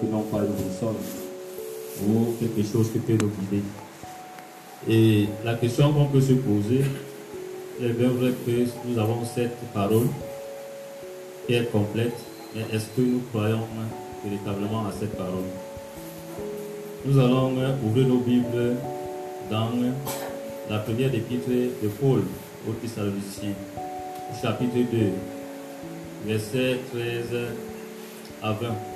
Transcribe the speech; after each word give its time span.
qui 0.00 0.06
n'ont 0.06 0.22
pas 0.22 0.38
une 0.38 0.52
boussole 0.52 0.96
ou 2.06 2.34
quelque 2.38 2.62
chose 2.68 2.90
qui 2.92 2.98
peut 2.98 3.14
nous 3.14 3.30
guider. 3.40 3.62
Et 4.88 5.28
la 5.44 5.54
question 5.54 5.92
qu'on 5.92 6.06
peut 6.06 6.20
se 6.20 6.34
poser, 6.34 6.82
est 7.82 7.88
bien 7.90 8.08
vrai 8.08 8.32
que 8.46 8.64
nous 8.86 8.98
avons 8.98 9.24
cette 9.24 9.56
parole 9.74 10.06
qui 11.46 11.54
est 11.54 11.70
complète, 11.70 12.16
mais 12.54 12.62
est-ce 12.72 12.86
que 12.96 13.02
nous 13.02 13.20
croyons 13.30 13.66
véritablement 14.24 14.86
à 14.86 14.92
cette 14.98 15.16
parole? 15.16 15.44
Nous 17.04 17.18
allons 17.18 17.52
ouvrir 17.84 18.08
nos 18.08 18.18
Bibles 18.18 18.76
dans 19.50 19.70
la 20.70 20.78
première 20.78 21.14
épître 21.14 21.48
de 21.48 21.88
Paul 22.00 22.22
aux 22.68 22.72
Thessaloniciens, 22.72 23.54
chapitre 24.40 24.74
2, 24.74 24.98
versets 26.26 26.80
13 26.92 27.26
à 28.42 28.52
20. 28.52 28.95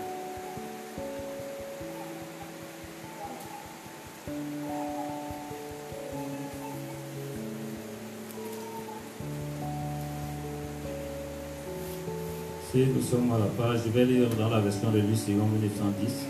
Nous 12.86 13.02
sommes 13.02 13.30
à 13.30 13.38
la 13.38 13.44
page, 13.44 13.80
je 13.84 13.90
vais 13.90 14.06
lire 14.06 14.28
dans 14.38 14.48
la 14.48 14.58
version 14.58 14.90
de 14.90 15.00
Lucien 15.00 15.34
1910. 15.34 16.26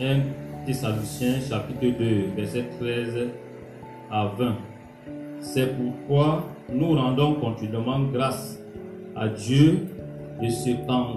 1 0.00 0.66
Thessaloniciens 0.66 1.40
chapitre 1.40 1.96
2, 1.96 2.34
verset 2.36 2.64
13 2.80 3.28
à 4.10 4.26
20. 4.36 4.56
C'est 5.40 5.76
pourquoi 5.76 6.48
nous 6.72 6.94
rendons 6.94 7.34
continuellement 7.34 8.00
grâce 8.12 8.58
à 9.14 9.28
Dieu 9.28 9.86
de 10.42 10.48
ce 10.48 10.70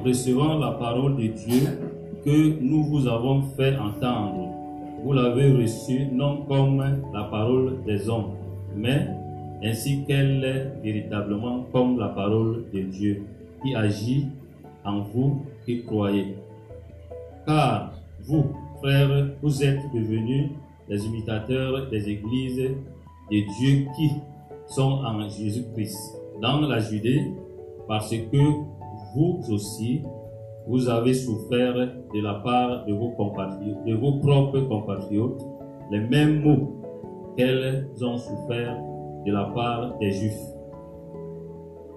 recevant 0.05 0.59
la 0.59 0.71
parole 0.73 1.15
de 1.15 1.27
Dieu 1.27 1.79
que 2.23 2.61
nous 2.61 2.83
vous 2.83 3.07
avons 3.07 3.41
fait 3.57 3.75
entendre, 3.77 4.49
vous 5.03 5.13
l'avez 5.13 5.51
reçue 5.53 6.05
non 6.11 6.43
comme 6.47 6.85
la 7.13 7.23
parole 7.23 7.83
des 7.87 8.07
hommes, 8.09 8.35
mais 8.75 9.07
ainsi 9.63 10.03
qu'elle 10.05 10.43
est 10.43 10.81
véritablement 10.83 11.65
comme 11.71 11.99
la 11.99 12.09
parole 12.09 12.65
de 12.73 12.81
Dieu 12.81 13.23
qui 13.61 13.75
agit 13.75 14.27
en 14.85 15.01
vous 15.01 15.41
qui 15.65 15.83
croyez. 15.83 16.35
Car 17.45 17.93
vous, 18.21 18.45
frères, 18.79 19.29
vous 19.41 19.63
êtes 19.63 19.81
devenus 19.93 20.51
les 20.87 21.05
imitateurs 21.05 21.89
des 21.89 22.09
églises 22.09 22.71
de 23.31 23.37
Dieu 23.59 23.87
qui 23.95 24.11
sont 24.67 25.01
en 25.03 25.27
Jésus-Christ 25.29 25.97
dans 26.41 26.61
la 26.61 26.79
Judée, 26.79 27.21
parce 27.87 28.11
que 28.11 28.37
vous 29.13 29.41
aussi, 29.49 30.01
vous 30.67 30.87
avez 30.87 31.13
souffert 31.13 31.73
de 31.75 32.21
la 32.21 32.35
part 32.35 32.85
de 32.85 32.93
vos 32.93 33.09
compatriotes, 33.09 33.83
de 33.85 33.95
vos 33.95 34.13
propres 34.19 34.61
compatriotes, 34.61 35.41
les 35.91 35.99
mêmes 35.99 36.41
mots 36.41 36.81
qu'elles 37.35 37.87
ont 38.01 38.17
souffert 38.17 38.77
de 39.25 39.31
la 39.31 39.45
part 39.45 39.97
des 39.99 40.11
Juifs. 40.11 40.39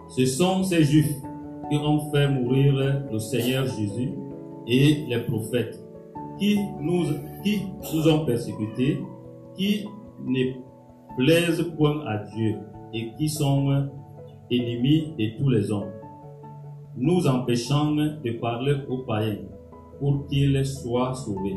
Ce 0.09 0.27
sont 0.27 0.63
ces 0.63 0.85
Juifs 0.85 1.17
qui 1.71 1.77
ont 1.77 2.11
fait 2.11 2.29
mourir 2.29 3.03
le 3.11 3.19
Seigneur 3.19 3.67
Jésus 3.67 4.13
et 4.67 5.05
les 5.09 5.21
prophètes, 5.21 5.83
qui 6.39 6.59
nous, 6.81 7.05
qui 7.43 7.63
nous 7.95 8.09
ont 8.09 8.25
persécutés, 8.25 9.01
qui 9.57 9.87
ne 10.25 10.53
plaisent 11.17 11.65
point 11.77 12.05
à 12.07 12.19
Dieu 12.19 12.59
et 12.93 13.13
qui 13.17 13.29
sont 13.29 13.89
ennemis 14.51 15.15
de 15.19 15.39
tous 15.39 15.49
les 15.49 15.71
hommes, 15.71 15.91
nous 16.97 17.27
empêchant 17.27 17.93
de 17.95 18.33
parler 18.39 18.75
aux 18.89 18.99
païens 18.99 19.39
pour 19.99 20.27
qu'ils 20.27 20.65
soient 20.67 21.15
sauvés, 21.15 21.57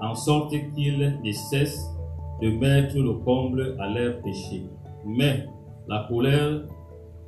en 0.00 0.14
sorte 0.14 0.54
qu'ils 0.74 1.18
ne 1.24 1.32
cessent 1.32 1.90
de 2.40 2.50
mettre 2.50 2.98
le 2.98 3.14
comble 3.14 3.76
à 3.80 3.88
leurs 3.88 4.20
péchés. 4.20 4.66
Mais 5.06 5.46
la 5.88 6.06
colère 6.08 6.62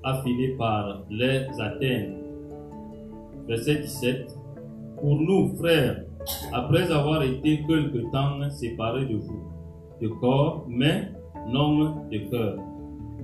a 0.03 0.23
par 0.59 1.05
les 1.11 1.47
atteindre. 1.61 2.17
Verset 3.47 3.77
17. 3.83 4.37
Pour 5.01 5.17
nous, 5.21 5.57
frères, 5.57 6.05
après 6.53 6.91
avoir 6.91 7.23
été 7.23 7.63
quelque 7.67 8.11
temps 8.13 8.51
séparés 8.51 9.07
de 9.07 9.17
vous, 9.17 9.43
de 10.03 10.09
corps, 10.09 10.67
mais 10.69 11.13
non 11.49 12.05
de 12.11 12.19
cœur, 12.31 12.57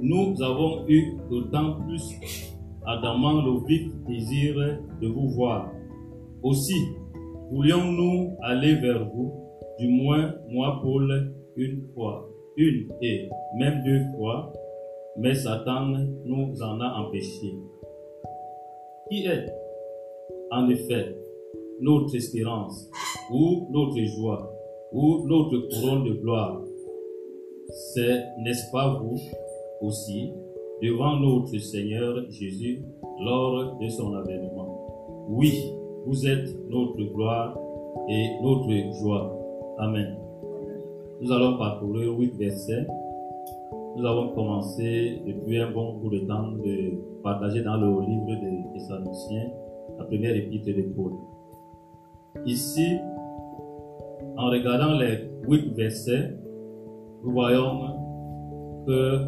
nous 0.01 0.41
avons 0.43 0.89
eu 0.89 1.15
d'autant 1.31 1.81
plus 1.81 2.21
ardemment 2.87 3.43
le 3.43 3.67
vif 3.67 3.93
désir 4.07 4.55
de 5.01 5.09
vous 5.09 5.31
voir. 5.31 5.71
Aussi, 6.43 6.77
voulions-nous 7.51 8.37
aller 8.43 8.75
vers 8.75 9.05
vous, 9.09 9.33
du 9.79 9.89
moins 9.89 10.35
moi, 10.49 10.81
Paul, 10.83 11.35
une 11.57 11.83
fois, 11.95 12.29
une 12.57 12.89
et 13.03 13.29
même 13.57 13.83
deux 13.85 14.03
fois, 14.17 14.53
mais 15.17 15.35
Satan 15.35 15.87
nous 16.25 16.63
en 16.63 16.81
a 16.81 17.07
empêchés. 17.07 17.55
Qui 19.09 19.27
est, 19.27 19.47
en 20.51 20.69
effet, 20.69 21.17
notre 21.81 22.15
espérance, 22.15 22.91
ou 23.33 23.67
notre 23.71 23.99
joie, 24.17 24.51
ou 24.93 25.27
notre 25.27 25.59
couronne 25.69 26.05
de 26.05 26.15
gloire? 26.15 26.63
C'est, 27.95 28.23
n'est-ce 28.39 28.71
pas 28.71 29.01
vous 29.01 29.19
aussi, 29.81 30.33
devant 30.83 31.17
notre 31.17 31.57
Seigneur 31.59 32.25
Jésus 32.31 32.83
lors 33.21 33.79
de 33.79 33.89
son 33.89 34.15
avènement? 34.15 35.27
Oui, 35.29 35.53
vous 36.07 36.27
êtes 36.27 36.49
notre 36.69 37.03
gloire 37.03 37.59
et 38.09 38.29
notre 38.43 38.99
joie. 39.01 39.37
Amen. 39.79 40.24
Nous 41.21 41.31
allons 41.33 41.57
parcourir 41.59 42.19
huit 42.19 42.35
versets. 42.37 42.87
Nous 43.97 44.05
avons 44.05 44.35
commencé 44.35 45.23
depuis 45.27 45.59
un 45.59 45.71
bon 45.71 45.99
bout 45.99 46.11
de 46.11 46.19
temps 46.21 46.51
de 46.53 47.23
partager 47.23 47.63
dans 47.63 47.77
le 47.77 47.87
livre 48.05 48.41
des 48.41 48.73
Thessaloniciens 48.73 49.51
la 49.97 50.05
première 50.05 50.35
épître 50.35 50.67
de 50.67 50.83
Paul. 50.95 51.13
Ici, 52.45 52.99
en 54.37 54.47
regardant 54.47 54.99
les 54.99 55.31
huit 55.47 55.73
versets, 55.77 56.37
nous 57.23 57.31
voyons 57.31 57.95
que 58.87 59.21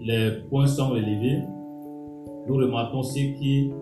les 0.00 0.30
points 0.50 0.66
sont 0.66 0.90
relevés. 0.90 1.42
Nous 2.46 2.56
remarquons 2.56 3.02
ceux 3.02 3.32
qui 3.38 3.72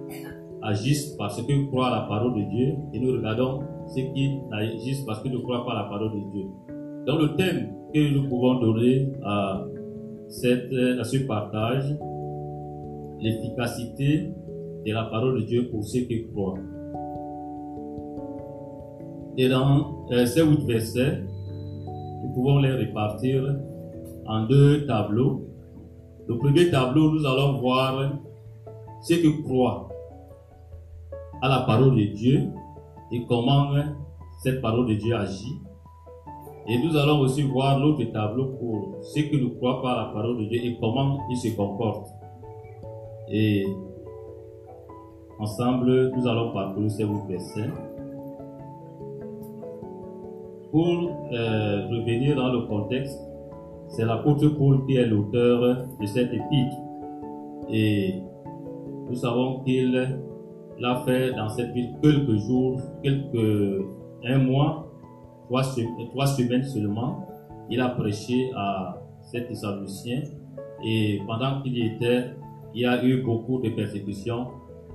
agissent 0.62 1.16
parce 1.18 1.42
qu'ils 1.42 1.66
croient 1.66 1.88
à 1.88 2.02
la 2.02 2.06
parole 2.06 2.34
de 2.34 2.48
Dieu 2.48 2.76
et 2.92 3.00
nous 3.00 3.12
regardons 3.12 3.60
ceux 3.88 4.02
qui 4.14 4.38
agissent 4.52 5.02
parce 5.02 5.22
qu'ils 5.22 5.32
ne 5.32 5.38
croient 5.38 5.64
pas 5.64 5.72
à 5.72 5.82
la 5.82 5.88
parole 5.88 6.12
de 6.12 6.30
Dieu. 6.32 6.46
Dans 7.06 7.18
le 7.18 7.36
thème 7.36 7.72
que 7.92 8.14
nous 8.14 8.28
pouvons 8.28 8.60
donner 8.60 9.12
à, 9.24 9.64
cette, 10.28 10.72
à 10.72 11.04
ce 11.04 11.18
partage, 11.26 11.96
l'efficacité 13.20 14.30
de 14.86 14.92
la 14.92 15.04
parole 15.04 15.40
de 15.40 15.46
Dieu 15.46 15.68
pour 15.70 15.84
ceux 15.84 16.00
qui 16.00 16.26
croient. 16.28 16.58
Et 19.36 19.48
dans 19.48 20.06
euh, 20.12 20.26
ces 20.26 20.44
huit 20.44 20.64
versets, 20.66 21.22
nous 22.22 22.32
pouvons 22.32 22.58
les 22.58 22.70
répartir 22.70 23.56
en 24.26 24.46
deux 24.46 24.86
tableaux. 24.86 25.46
Le 26.28 26.38
premier 26.38 26.70
tableau, 26.70 27.12
nous 27.12 27.26
allons 27.26 27.60
voir 27.60 28.12
ceux 29.02 29.16
qui 29.16 29.42
croient 29.42 29.88
à 31.42 31.48
la 31.48 31.60
parole 31.60 31.96
de 31.96 32.04
Dieu 32.14 32.48
et 33.10 33.24
comment 33.26 33.68
cette 34.38 34.60
parole 34.60 34.86
de 34.86 34.94
Dieu 34.94 35.14
agit. 35.14 35.60
Et 36.66 36.78
nous 36.78 36.96
allons 36.96 37.20
aussi 37.20 37.42
voir 37.42 37.78
l'autre 37.78 38.04
tableau 38.12 38.46
pour 38.58 38.98
ceux 39.02 39.22
qui 39.22 39.36
ne 39.36 39.48
croient 39.48 39.82
pas 39.82 39.92
à 39.92 40.06
la 40.06 40.12
parole 40.12 40.38
de 40.38 40.44
Dieu 40.44 40.60
et 40.64 40.76
comment 40.80 41.18
ils 41.30 41.36
se 41.36 41.54
comportent. 41.54 42.10
Et 43.30 43.66
ensemble, 45.38 46.12
nous 46.16 46.26
allons 46.26 46.52
parcourir 46.52 46.90
ces 46.90 47.04
versets. 47.04 47.70
Pour 50.70 50.86
euh, 51.32 51.86
revenir 51.88 52.36
dans 52.36 52.52
le 52.52 52.66
contexte, 52.66 53.20
c'est 53.88 54.04
l'apôtre 54.04 54.48
Paul 54.48 54.84
qui 54.86 54.96
est 54.96 55.06
l'auteur 55.06 55.86
de 56.00 56.06
cette 56.06 56.32
épître. 56.32 56.76
Et 57.70 58.22
nous 59.08 59.14
savons 59.14 59.60
qu'il 59.60 60.18
l'a 60.78 60.96
fait 61.04 61.32
dans 61.32 61.48
cette 61.48 61.72
ville 61.72 61.94
quelques 62.02 62.36
jours, 62.36 62.80
quelques, 63.02 63.84
un 64.24 64.38
mois, 64.38 64.90
trois, 65.46 66.26
semaines 66.26 66.64
seulement. 66.64 67.26
Il 67.70 67.80
a 67.80 67.88
prêché 67.90 68.50
à 68.56 68.98
cet 69.22 69.48
Thessaloniciens 69.48 70.22
et 70.84 71.20
pendant 71.26 71.62
qu'il 71.62 71.76
y 71.78 71.86
était, 71.86 72.30
il 72.74 72.82
y 72.82 72.86
a 72.86 73.04
eu 73.04 73.22
beaucoup 73.22 73.60
de 73.60 73.70
persécutions. 73.70 74.48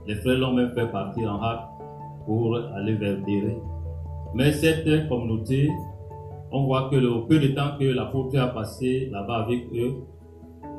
Les 0.07 0.15
frères 0.15 0.37
l'ont 0.37 0.53
même 0.53 0.71
fait 0.71 0.87
partir 0.91 1.33
en 1.33 1.43
hâte 1.43 1.69
pour 2.25 2.55
aller 2.55 2.93
vers 2.95 3.17
Béré. 3.21 3.57
Mais 4.35 4.51
cette 4.51 5.07
communauté, 5.09 5.69
on 6.51 6.65
voit 6.65 6.89
que 6.89 6.95
le 6.95 7.25
peu 7.27 7.39
de 7.39 7.47
temps 7.47 7.77
que 7.79 7.85
l'apôtre 7.85 8.37
a 8.39 8.47
passé 8.47 9.09
là-bas 9.11 9.43
avec 9.43 9.65
eux, 9.73 10.03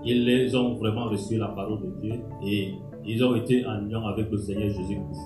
ils 0.04 0.24
les 0.24 0.54
ont 0.54 0.74
vraiment 0.74 1.06
reçu 1.06 1.36
la 1.36 1.48
parole 1.48 1.80
de 1.82 2.00
Dieu 2.00 2.20
et 2.44 2.74
ils 3.06 3.22
ont 3.24 3.34
été 3.34 3.64
en 3.66 3.82
union 3.82 4.04
avec 4.06 4.30
le 4.30 4.38
Seigneur 4.38 4.70
Jésus-Christ. 4.70 5.20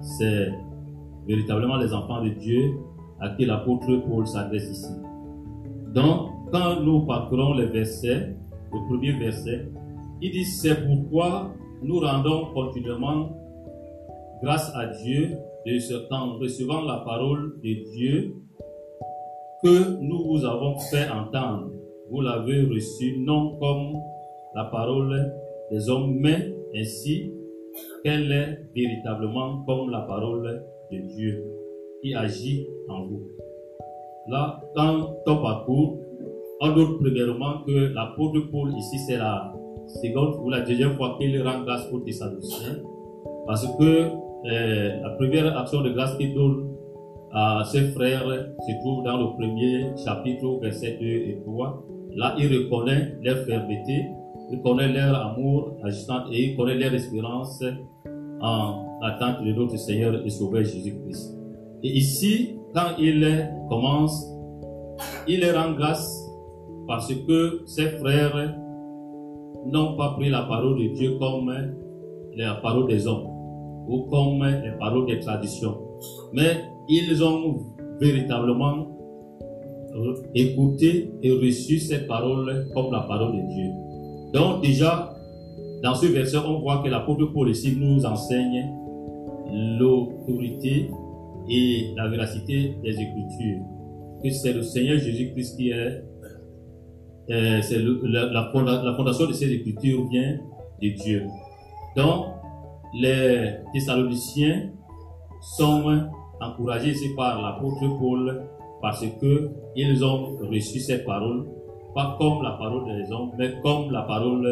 C'est 0.00 0.52
véritablement 1.26 1.76
les 1.76 1.92
enfants 1.92 2.22
de 2.24 2.30
Dieu 2.30 2.72
à 3.20 3.30
qui 3.30 3.44
l'apôtre 3.44 3.94
Paul 4.08 4.26
s'adresse 4.26 4.70
ici. 4.70 4.92
Donc, 5.94 6.30
quand 6.52 6.80
nous 6.80 7.06
parcourons 7.06 7.54
les 7.54 7.66
versets, 7.66 8.36
le 8.72 8.88
premier 8.88 9.12
verset, 9.12 9.68
il 10.22 10.30
dit, 10.30 10.44
c'est 10.44 10.86
pourquoi 10.86 11.52
nous 11.82 11.98
rendons 11.98 12.46
continuellement 12.52 13.30
grâce 14.42 14.70
à 14.74 14.86
Dieu 14.86 15.36
de 15.66 15.78
ce 15.78 15.94
temps, 16.08 16.38
recevant 16.38 16.82
la 16.82 16.98
parole 16.98 17.54
de 17.62 17.90
Dieu 17.92 18.34
que 19.62 20.00
nous 20.00 20.24
vous 20.24 20.44
avons 20.44 20.78
fait 20.78 21.08
entendre. 21.08 21.70
Vous 22.10 22.22
l'avez 22.22 22.62
reçue 22.62 23.18
non 23.18 23.56
comme 23.58 23.98
la 24.54 24.64
parole 24.64 25.32
des 25.70 25.88
hommes, 25.88 26.14
mais 26.18 26.54
ainsi 26.74 27.32
qu'elle 28.04 28.30
est 28.32 28.58
véritablement 28.74 29.64
comme 29.64 29.90
la 29.90 30.00
parole 30.00 30.62
de 30.90 30.98
Dieu 30.98 31.44
qui 32.02 32.14
agit 32.14 32.66
en 32.88 33.06
vous. 33.06 33.28
Là, 34.28 34.60
dans 34.76 35.14
ton 35.24 35.42
parcours, 35.42 35.98
on 36.60 36.68
note 36.68 36.98
premièrement 37.00 37.62
que 37.66 37.92
l'apôtre 37.94 38.50
Paul 38.50 38.70
ici, 38.76 38.98
c'est 39.06 39.16
la 39.16 39.52
seconde 39.86 40.36
ou 40.42 40.50
la 40.50 40.60
deuxième 40.60 40.94
fois 40.96 41.16
qu'il 41.18 41.40
rend 41.42 41.62
grâce 41.62 41.90
aux 41.92 42.00
Thessaloniciens. 42.00 42.76
Parce 43.46 43.66
que 43.78 44.10
euh, 44.46 45.00
la 45.02 45.10
première 45.10 45.56
action 45.58 45.82
de 45.82 45.90
grâce 45.90 46.16
qu'il 46.16 46.34
donne 46.34 46.70
à 47.32 47.62
ses 47.64 47.88
frères 47.92 48.24
se 48.24 48.80
trouve 48.80 49.04
dans 49.04 49.16
le 49.16 49.26
premier 49.36 49.96
chapitre, 49.96 50.58
verset 50.60 50.98
2 51.00 51.06
et 51.06 51.40
3. 51.44 51.84
Là, 52.16 52.34
il 52.38 52.46
reconnaît 52.56 53.16
leur 53.22 53.38
fermeté, 53.38 54.06
il 54.50 54.60
connaît 54.62 54.92
leur 54.92 55.14
amour 55.14 55.76
agissant 55.82 56.30
et 56.30 56.50
il 56.50 56.56
connaît 56.56 56.76
leur 56.76 56.92
espérance 56.92 57.62
en 58.40 58.98
l'attente 59.00 59.44
de 59.44 59.52
notre 59.52 59.76
Seigneur 59.76 60.14
et 60.24 60.30
Sauveur 60.30 60.64
Jésus-Christ. 60.64 61.36
Et 61.82 61.96
ici, 61.96 62.56
quand 62.74 62.96
il 62.98 63.48
commence, 63.68 64.26
il 65.26 65.44
rend 65.50 65.72
grâce 65.72 66.26
parce 66.86 67.12
que 67.14 67.62
ses 67.66 67.90
frères 67.98 68.56
n'ont 69.66 69.96
pas 69.96 70.14
pris 70.14 70.28
la 70.28 70.42
parole 70.42 70.78
de 70.78 70.94
Dieu 70.94 71.18
comme 71.18 71.52
la 72.36 72.54
parole 72.54 72.88
des 72.88 73.06
hommes 73.06 73.26
ou 73.88 74.06
comme 74.10 74.44
les 74.44 74.72
paroles 74.78 75.06
des 75.06 75.20
traditions, 75.20 75.78
mais 76.32 76.64
ils 76.88 77.22
ont 77.22 77.58
véritablement 78.00 78.86
écouté 80.34 81.12
et 81.22 81.30
reçu 81.32 81.78
cette 81.78 82.06
parole 82.06 82.68
comme 82.74 82.92
la 82.92 83.00
parole 83.00 83.36
de 83.36 83.54
Dieu. 83.54 83.89
Donc 84.32 84.62
déjà, 84.62 85.14
dans 85.82 85.94
ce 85.94 86.06
verset, 86.06 86.38
on 86.38 86.60
voit 86.60 86.82
que 86.82 86.88
l'apôtre 86.88 87.26
Paul 87.26 87.50
ici 87.50 87.76
nous 87.78 88.04
enseigne 88.04 88.70
l'autorité 89.78 90.90
et 91.48 91.92
la 91.96 92.08
véracité 92.08 92.76
des 92.82 92.92
Écritures. 92.92 93.62
Que 94.22 94.30
c'est 94.30 94.52
le 94.52 94.62
Seigneur 94.62 94.98
Jésus-Christ 94.98 95.56
qui 95.56 95.70
est, 95.70 96.04
euh, 97.30 97.62
c'est 97.62 97.78
la, 97.78 98.50
fondation 98.52 99.26
de 99.26 99.32
ces 99.32 99.50
Écritures 99.50 100.06
vient 100.08 100.38
de 100.82 100.88
Dieu. 100.88 101.26
Donc, 101.96 102.26
les 102.94 103.54
Thessaloniciens 103.72 104.70
sont 105.40 106.08
encouragés 106.40 106.90
ici 106.90 107.08
par 107.16 107.40
l'apôtre 107.40 107.98
Paul 107.98 108.42
parce 108.80 109.04
que 109.20 109.50
ils 109.76 110.04
ont 110.04 110.38
reçu 110.50 110.80
cette 110.80 111.04
parole, 111.04 111.46
pas 111.94 112.16
comme 112.18 112.42
la 112.42 112.52
parole 112.52 112.84
des 112.96 113.12
hommes, 113.12 113.32
mais 113.38 113.54
comme 113.62 113.90
la 113.90 114.02
parole 114.02 114.42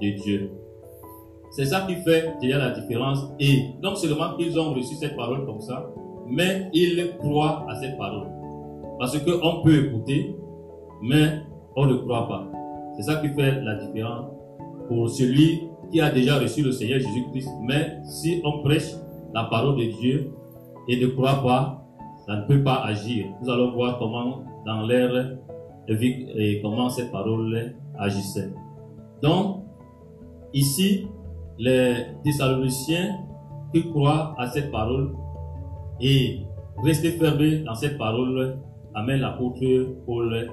de 0.00 0.10
Dieu. 0.10 0.50
C'est 1.50 1.66
ça 1.66 1.82
qui 1.82 1.94
fait 1.96 2.34
déjà 2.40 2.58
la 2.58 2.70
différence. 2.70 3.20
Et 3.38 3.70
donc 3.80 3.96
seulement 3.96 4.36
qu'ils 4.36 4.58
ont 4.58 4.74
reçu 4.74 4.94
cette 4.96 5.16
parole 5.16 5.46
comme 5.46 5.60
ça, 5.60 5.88
mais 6.26 6.68
ils 6.72 7.16
croient 7.18 7.64
à 7.68 7.76
cette 7.76 7.96
parole. 7.96 8.28
Parce 8.98 9.16
qu'on 9.18 9.62
peut 9.62 9.86
écouter, 9.86 10.34
mais 11.02 11.40
on 11.76 11.86
ne 11.86 11.94
croit 11.94 12.28
pas. 12.28 12.50
C'est 12.96 13.02
ça 13.02 13.16
qui 13.16 13.28
fait 13.28 13.60
la 13.62 13.76
différence 13.76 14.26
pour 14.88 15.08
celui 15.08 15.68
qui 15.90 16.00
a 16.00 16.10
déjà 16.10 16.38
reçu 16.38 16.62
le 16.62 16.72
Seigneur 16.72 17.00
Jésus-Christ. 17.00 17.48
Mais 17.62 17.98
si 18.04 18.40
on 18.44 18.62
prêche 18.62 18.92
la 19.32 19.44
parole 19.44 19.76
de 19.76 19.84
Dieu 20.00 20.32
et 20.88 21.00
ne 21.00 21.06
croit 21.08 21.42
pas, 21.42 21.84
ça 22.26 22.36
ne 22.36 22.46
peut 22.46 22.62
pas 22.62 22.82
agir. 22.84 23.26
Nous 23.42 23.50
allons 23.50 23.72
voir 23.72 23.98
comment 23.98 24.42
dans 24.64 24.82
l'air 24.82 25.36
et 25.88 26.60
comment 26.62 26.88
cette 26.88 27.10
parole 27.10 27.74
agissait. 27.98 28.50
Donc, 29.22 29.64
ici, 30.52 31.06
les 31.58 32.06
Thessaloniciens 32.24 33.18
qui 33.72 33.88
croient 33.90 34.34
à 34.38 34.46
cette 34.48 34.70
parole 34.70 35.14
et 36.00 36.40
rester 36.82 37.10
fermés 37.10 37.58
dans 37.58 37.74
cette 37.74 37.98
parole 37.98 38.58
amène 38.94 39.20
l'apôtre 39.20 39.94
Paul 40.06 40.50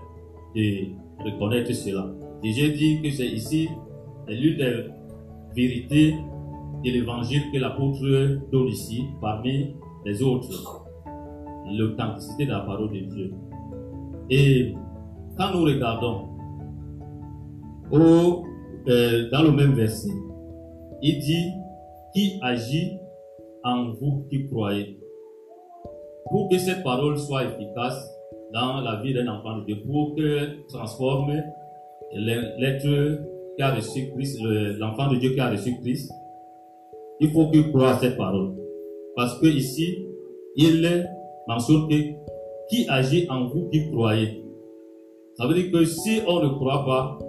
de 0.56 0.88
reconnaître 1.24 1.74
cela. 1.74 2.08
Et 2.44 2.52
j'ai 2.52 2.72
dit 2.72 3.02
que 3.02 3.12
c'est 3.12 3.28
ici 3.28 3.70
l'une 4.28 4.58
des 4.58 4.86
vérités 5.56 6.16
de 6.84 6.90
l'évangile 6.90 7.44
que 7.54 7.60
l'apôtre 7.60 8.50
donne 8.52 8.68
ici 8.68 9.06
parmi 9.20 9.76
les 10.06 10.22
autres. 10.24 10.86
L'authenticité 11.72 12.46
de 12.46 12.52
la 12.52 12.62
parole 12.62 12.92
de 12.92 13.00
Dieu. 13.00 13.34
Et 14.30 14.74
quand 15.42 15.58
nous 15.58 15.66
regardons 15.66 16.28
au, 17.92 18.44
euh, 18.88 19.30
dans 19.32 19.42
le 19.42 19.52
même 19.52 19.74
verset, 19.74 20.12
il 21.02 21.20
dit 21.20 21.52
qui 22.14 22.40
agit 22.44 23.00
en 23.64 23.92
vous 23.94 24.28
qui 24.30 24.48
croyez? 24.48 25.00
Pour 26.30 26.48
que 26.50 26.60
cette 26.60 26.84
parole 26.84 27.18
soit 27.18 27.46
efficace 27.46 28.08
dans 28.54 28.82
la 28.82 29.02
vie 29.02 29.14
d'un 29.14 29.28
enfant 29.28 29.58
de 29.58 29.66
Dieu, 29.66 29.78
pour 29.84 30.16
que 30.16 30.68
transforme 30.68 31.34
l'être 32.14 33.22
qui 33.58 33.64
a 33.64 33.74
reçu 33.74 34.12
Christ, 34.12 34.40
l'enfant 34.78 35.10
de 35.12 35.16
Dieu 35.16 35.32
qui 35.32 35.40
a 35.40 35.50
reçu 35.50 35.76
Christ, 35.82 36.12
il 37.20 37.32
faut 37.32 37.50
qu'il 37.50 37.72
croie 37.72 37.92
à 37.92 38.00
cette 38.00 38.18
parole. 38.18 38.54
Parce 39.16 39.40
que 39.40 39.48
ici, 39.48 40.06
il 40.56 41.10
mentionne 41.48 41.90
que 41.90 41.96
qui 42.70 42.88
agit 42.88 43.26
en 43.30 43.48
vous 43.48 43.70
qui 43.70 43.90
croyez? 43.90 44.41
Ça 45.36 45.48
veut 45.48 45.54
dire 45.54 45.72
que 45.72 45.86
si 45.86 46.22
on 46.28 46.42
ne 46.42 46.50
croit 46.50 46.86
pas, 46.86 47.20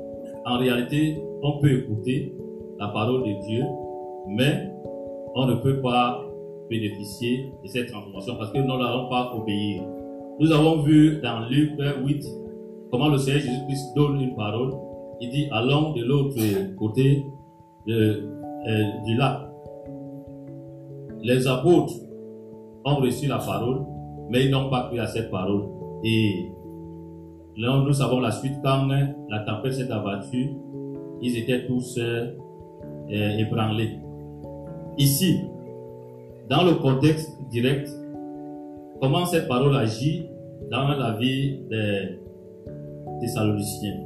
en 0.45 0.59
réalité, 0.59 1.23
on 1.43 1.59
peut 1.59 1.73
écouter 1.73 2.35
la 2.79 2.89
parole 2.89 3.23
de 3.23 3.47
Dieu, 3.47 3.63
mais 4.29 4.71
on 5.35 5.47
ne 5.47 5.55
peut 5.57 5.81
pas 5.81 6.25
bénéficier 6.69 7.53
de 7.63 7.69
cette 7.69 7.89
transformation 7.91 8.37
parce 8.37 8.53
que 8.53 8.59
nous 8.59 8.67
n'allons 8.67 9.09
pas 9.09 9.33
obéir. 9.35 9.83
Nous 10.41 10.51
avons 10.51 10.83
vu 10.83 11.21
dans 11.23 11.47
Luc 11.49 11.73
8 11.79 12.27
comment 12.91 13.09
le 13.09 13.19
Seigneur 13.19 13.41
Jésus-Christ 13.41 13.95
donne 13.95 14.21
une 14.21 14.35
parole. 14.35 14.73
Il 15.21 15.31
dit 15.31 15.49
allons 15.53 15.93
de 15.93 16.03
l'autre 16.03 16.37
côté 16.79 17.25
de, 17.87 18.29
euh, 18.67 18.85
du 19.05 19.17
lac. 19.17 19.41
Les 21.23 21.47
apôtres 21.47 21.95
ont 22.85 22.97
reçu 22.97 23.29
la 23.29 23.39
parole, 23.39 23.87
mais 24.29 24.45
ils 24.47 24.51
n'ont 24.51 24.69
pas 24.71 24.89
cru 24.89 24.99
à 24.99 25.07
cette 25.07 25.31
parole. 25.31 25.69
Et 26.03 26.51
là, 27.57 27.83
nous 27.87 27.93
savons 27.93 28.21
la 28.21 28.31
suite 28.31 28.55
quand 28.63 28.89
la 29.29 29.41
tempête 29.41 29.75
s'est 29.75 29.91
abattue, 29.91 30.51
ils 31.21 31.39
étaient 31.39 31.67
tous 31.67 31.99
euh, 31.99 32.33
euh, 33.11 33.39
ébranlés. 33.39 33.99
Ici, 34.99 35.41
dans 36.49 36.65
le 36.65 36.75
contexte 36.75 37.31
direct, 37.51 37.89
comment 39.01 39.25
cette 39.27 39.49
parole 39.49 39.77
agit 39.77 40.27
dans 40.71 40.89
la 40.89 41.17
vie 41.19 41.61
des 41.71 42.19
Thessaloniciens? 43.21 44.01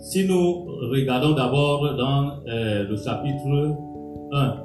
Si 0.00 0.26
nous 0.26 0.64
regardons 0.90 1.32
d'abord 1.32 1.96
dans 1.96 2.40
euh, 2.48 2.86
le 2.88 2.96
chapitre 2.96 3.76
1, 4.32 4.56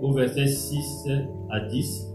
au 0.00 0.12
verset 0.12 0.46
6 0.46 1.08
à 1.50 1.60
10, 1.60 2.06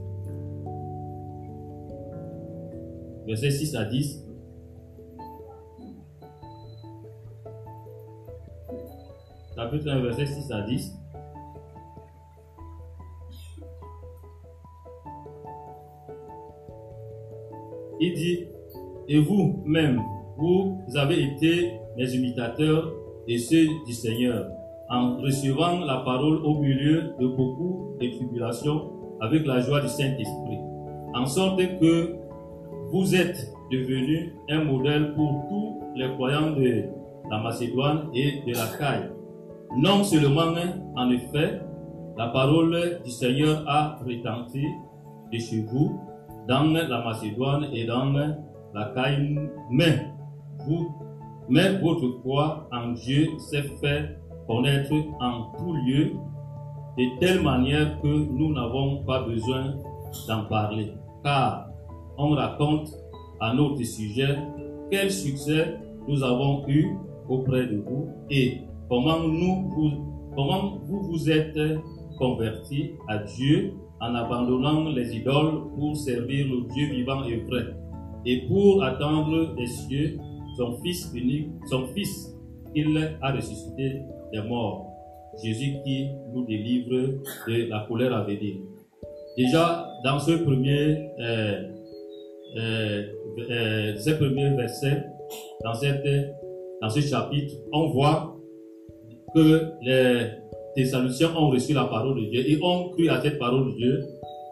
verset 3.27 3.51
6 3.51 3.75
à 3.75 3.86
10, 3.86 4.25
chapitre 9.56 9.90
1, 9.90 10.00
verset 10.02 10.26
6 10.26 10.52
à 10.52 10.62
10. 10.62 11.00
Il 18.02 18.14
dit, 18.14 18.48
et 19.08 19.20
vous-même, 19.20 20.02
vous 20.38 20.78
avez 20.96 21.24
été 21.24 21.72
mes 21.96 22.14
imitateurs 22.14 22.92
et 23.28 23.38
ceux 23.38 23.66
du 23.86 23.94
Seigneur, 23.94 24.50
en 24.90 25.18
recevant 25.18 25.80
la 25.80 25.98
parole 25.98 26.46
au 26.46 26.60
milieu 26.60 27.14
de 27.20 27.28
beaucoup 27.28 27.96
de 28.02 28.08
tribulations 28.08 28.92
avec 29.22 29.46
la 29.46 29.62
joie 29.62 29.80
du 29.80 29.88
Saint-Esprit, 29.88 30.60
en 31.14 31.26
sorte 31.26 31.58
que 31.80 32.16
vous 32.92 33.16
êtes 33.16 33.54
devenus 33.72 34.34
un 34.50 34.66
modèle 34.66 35.14
pour 35.16 35.46
tous 35.50 35.82
les 35.96 36.10
croyants 36.10 36.52
de 36.52 36.84
la 37.32 37.40
Macédoine 37.40 38.10
et 38.14 38.42
de 38.46 38.54
la 38.54 38.68
Caille 38.78 39.15
non 39.75 40.03
seulement 40.03 40.53
en 40.96 41.10
effet, 41.10 41.62
la 42.17 42.27
parole 42.27 43.01
du 43.03 43.12
Seigneur 43.12 43.63
a 43.67 43.98
retenti 44.05 44.63
de 45.32 45.38
chez 45.38 45.62
vous, 45.62 46.00
dans 46.48 46.63
la 46.63 47.03
Macédoine 47.03 47.67
et 47.74 47.86
dans 47.86 48.13
la 48.74 48.86
Caïne, 48.96 49.50
mais 49.72 50.12
votre 51.82 52.22
foi 52.24 52.70
en 52.72 52.91
Dieu 52.94 53.27
s'est 53.38 53.63
fait 53.82 54.17
connaître 54.48 54.94
en 55.20 55.51
tout 55.58 55.74
lieu, 55.74 56.12
de 56.98 57.20
telle 57.20 57.41
manière 57.41 58.00
que 58.01 58.08
nous 58.08 58.53
n'avons 58.53 59.03
pas 59.03 59.24
besoin 59.24 59.74
d'en 60.27 60.46
parler, 60.46 60.94
car 61.24 61.67
on 62.17 62.29
raconte 62.29 62.89
à 63.41 63.53
notre 63.53 63.84
sujet 63.84 64.38
quel 64.89 65.12
succès 65.12 65.77
nous 66.08 66.24
avons 66.24 66.65
eu 66.70 66.96
auprès 67.27 67.65
de 67.65 67.77
vous 67.77 68.08
et 68.29 68.62
comment 68.89 69.20
nous 69.20 69.70
vous, 69.70 70.32
comment 70.36 70.80
vous 70.84 71.01
vous 71.04 71.30
êtes 71.30 71.58
convertis 72.18 72.92
à 73.08 73.20
Dieu 73.20 73.74
en 74.01 74.15
abandonnant 74.15 74.89
les 74.89 75.15
idoles 75.15 75.63
pour 75.75 75.96
servir 75.96 76.48
le 76.48 76.68
Dieu 76.74 76.88
vivant 76.88 77.24
et 77.24 77.38
vrai 77.38 77.75
et 78.25 78.48
pour 78.48 78.84
attendre 78.84 79.56
des 79.56 79.68
cieux 79.68 80.18
son 80.58 80.77
Fils 80.82 81.12
unique, 81.13 81.50
son 81.70 81.88
Fils 81.88 82.36
qu'il 82.74 82.98
a 83.22 83.32
ressuscité 83.32 84.01
des 84.34 84.42
morts. 84.42 84.92
Jésus 85.44 85.75
qui 85.84 86.08
nous 86.34 86.46
délivre 86.46 87.20
de 87.48 87.70
la 87.70 87.86
colère 87.88 88.13
à 88.15 88.24
venir. 88.24 88.56
Déjà, 89.38 89.86
dans 90.04 90.18
ce 90.20 90.32
premier, 90.32 91.10
euh, 91.20 91.63
euh, 92.58 93.04
euh, 93.50 93.98
ce 93.98 94.12
premier 94.12 94.50
verset, 94.56 95.04
dans, 95.63 95.74
cette, 95.74 96.08
dans 96.82 96.89
ce 96.89 97.01
chapitre, 97.01 97.54
on 97.74 97.89
voit 97.89 98.35
que 99.36 99.74
les 99.82 100.27
Thessaloniciens 100.75 101.36
ont 101.36 101.50
reçu 101.50 101.74
la 101.74 101.84
parole 101.86 102.15
de 102.15 102.30
Dieu. 102.30 102.44
Ils 102.48 102.63
ont 102.63 102.89
cru 102.89 103.10
à 103.10 103.22
cette 103.22 103.38
parole 103.38 103.74
de 103.74 103.77
Dieu. 103.77 104.06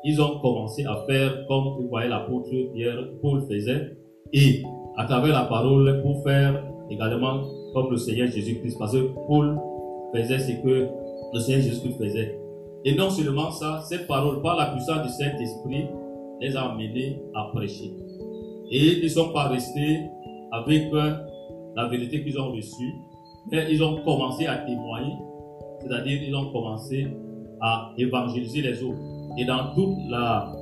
Ils 0.03 0.21
ont 0.21 0.39
commencé 0.39 0.85
à 0.85 1.03
faire 1.07 1.47
comme 1.47 1.63
vous 1.79 1.87
voyez 1.89 2.09
l'apôtre 2.09 2.49
Pierre, 2.73 3.07
Paul 3.21 3.41
faisait. 3.49 3.95
Et 4.33 4.61
à 4.97 5.05
travers 5.05 5.33
la 5.33 5.45
parole, 5.45 6.01
pour 6.01 6.23
faire 6.23 6.63
également 6.89 7.43
comme 7.73 7.91
le 7.91 7.97
Seigneur 7.97 8.27
Jésus-Christ. 8.27 8.77
Parce 8.77 8.91
que 8.91 9.09
Paul 9.27 9.57
faisait 10.13 10.39
ce 10.39 10.51
que 10.61 10.87
le 11.33 11.39
Seigneur 11.39 11.61
Jésus-Christ 11.61 11.97
faisait. 11.97 12.37
Et 12.85 12.95
non 12.95 13.09
seulement 13.09 13.51
ça, 13.51 13.81
cette 13.87 14.07
parole, 14.07 14.41
par 14.41 14.57
la 14.57 14.67
puissance 14.67 15.03
du 15.03 15.09
Saint-Esprit, 15.09 15.85
les 16.41 16.55
a 16.55 16.63
amenés 16.63 17.21
à 17.33 17.49
prêcher. 17.53 17.93
Et 18.69 18.97
ils 18.97 19.03
ne 19.03 19.07
sont 19.07 19.29
pas 19.29 19.47
restés 19.47 19.99
avec 20.51 20.83
la 21.75 21.87
vérité 21.87 22.23
qu'ils 22.23 22.39
ont 22.39 22.51
reçue, 22.51 22.93
ils 23.51 23.83
ont 23.83 24.01
commencé 24.03 24.45
à 24.45 24.57
témoigner, 24.57 25.13
c'est-à-dire 25.81 26.21
ils 26.23 26.35
ont 26.35 26.51
commencé 26.51 27.07
à 27.61 27.93
évangéliser 27.97 28.61
les 28.61 28.83
autres. 28.83 28.99
Et 29.37 29.45
dans 29.45 29.73
toute 29.75 29.97
la 30.09 30.53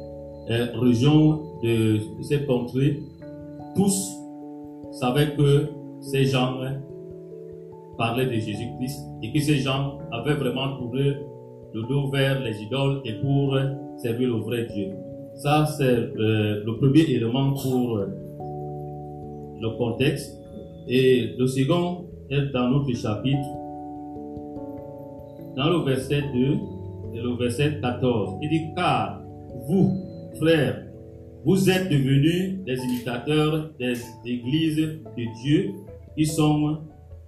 euh, 0.49 0.67
région 0.75 1.41
de, 1.63 1.99
cette 2.21 2.47
contrée, 2.47 2.99
tous 3.75 4.17
savaient 4.91 5.35
que 5.35 5.67
ces 6.01 6.25
gens 6.25 6.57
parlaient 7.97 8.25
de 8.25 8.33
Jésus-Christ 8.33 8.99
et 9.21 9.31
que 9.31 9.39
ces 9.39 9.57
gens 9.57 9.99
avaient 10.11 10.33
vraiment 10.33 10.75
trouvé 10.75 11.17
le 11.73 11.83
dos 11.83 12.09
vers 12.09 12.41
les 12.41 12.61
idoles 12.63 13.01
et 13.05 13.13
pour 13.13 13.57
servir 13.97 14.29
le 14.29 14.35
vrai 14.35 14.67
Dieu. 14.73 14.89
Ça, 15.35 15.65
c'est 15.65 15.85
euh, 15.85 16.63
le 16.65 16.77
premier 16.77 17.01
élément 17.01 17.53
pour 17.53 17.99
le 19.61 19.77
contexte. 19.77 20.37
Et 20.87 21.35
le 21.37 21.47
second 21.47 22.05
est 22.31 22.51
dans 22.53 22.69
notre 22.69 22.95
chapitre, 22.95 23.47
dans 25.55 25.69
le 25.69 25.83
verset 25.85 26.21
2 26.33 26.59
et 27.13 27.21
le 27.21 27.35
verset 27.37 27.79
14. 27.81 28.39
Il 28.41 28.49
dit, 28.49 28.73
car 28.75 29.21
vous, 29.67 29.97
frères, 30.39 30.87
vous 31.43 31.69
êtes 31.69 31.89
devenus 31.89 32.63
des 32.65 32.77
imitateurs 32.77 33.71
des 33.79 33.95
églises 34.25 34.77
de 34.77 35.41
Dieu 35.43 35.73
qui 36.15 36.25
sont 36.25 36.77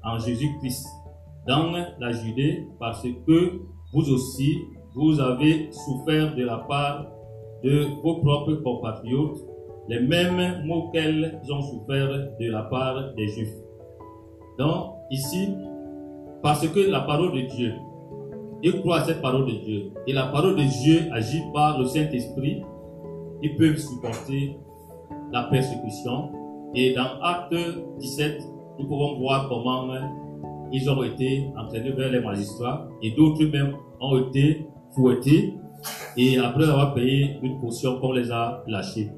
en 0.04 0.20
Jésus-Christ 0.20 0.86
dans 1.48 1.72
la 2.00 2.12
Judée 2.12 2.64
parce 2.80 3.04
que 3.04 3.60
vous 3.94 4.10
aussi, 4.12 4.56
vous 4.96 5.20
avez 5.20 5.70
souffert 5.72 6.36
de 6.36 6.44
la 6.44 6.58
part 6.58 7.08
de 7.64 7.88
vos 8.04 8.18
propres 8.18 8.56
compatriotes 8.56 9.40
les 9.90 10.00
mêmes 10.00 10.66
mots 10.66 10.90
qu'elles 10.92 11.40
ont 11.50 11.62
souffert 11.62 12.10
de 12.40 12.50
la 12.50 12.64
part 12.64 13.14
des 13.16 13.28
Juifs. 13.28 13.63
Donc, 14.60 14.96
ici, 15.10 15.56
parce 16.42 16.68
que 16.68 16.80
la 16.80 17.02
parole 17.02 17.34
de 17.34 17.42
Dieu, 17.42 17.74
ils 18.62 18.80
croient 18.80 19.00
à 19.00 19.04
cette 19.04 19.22
parole 19.22 19.46
de 19.46 19.52
Dieu, 19.52 19.92
et 20.08 20.14
la 20.14 20.28
parole 20.28 20.56
de 20.56 20.64
Dieu 20.64 21.10
agit 21.12 21.42
par 21.54 21.80
le 21.80 21.86
Saint-Esprit, 21.86 22.62
ils 23.42 23.56
peuvent 23.56 23.78
supporter 23.78 24.58
la 25.32 25.44
persécution. 25.44 26.30
Et 26.74 26.94
dans 26.94 27.20
Acte 27.22 27.56
17, 28.00 28.42
nous 28.80 28.88
pouvons 28.88 29.20
voir 29.20 29.50
comment 29.50 29.88
ils 30.72 30.90
ont 30.90 31.04
été 31.04 31.50
entraînés 31.58 31.92
vers 31.92 32.12
les 32.12 32.20
magistrats 32.20 32.88
et 33.02 33.12
d'autres 33.12 33.46
même 33.46 33.76
ont 34.00 34.18
été 34.18 34.66
fouettés 34.96 35.54
et 36.18 36.40
après 36.40 36.64
avoir 36.64 36.94
payé 36.94 37.38
une 37.44 37.60
caution 37.60 38.00
qu'on 38.00 38.14
les 38.14 38.32
a 38.32 38.64
lâchés 38.68 39.12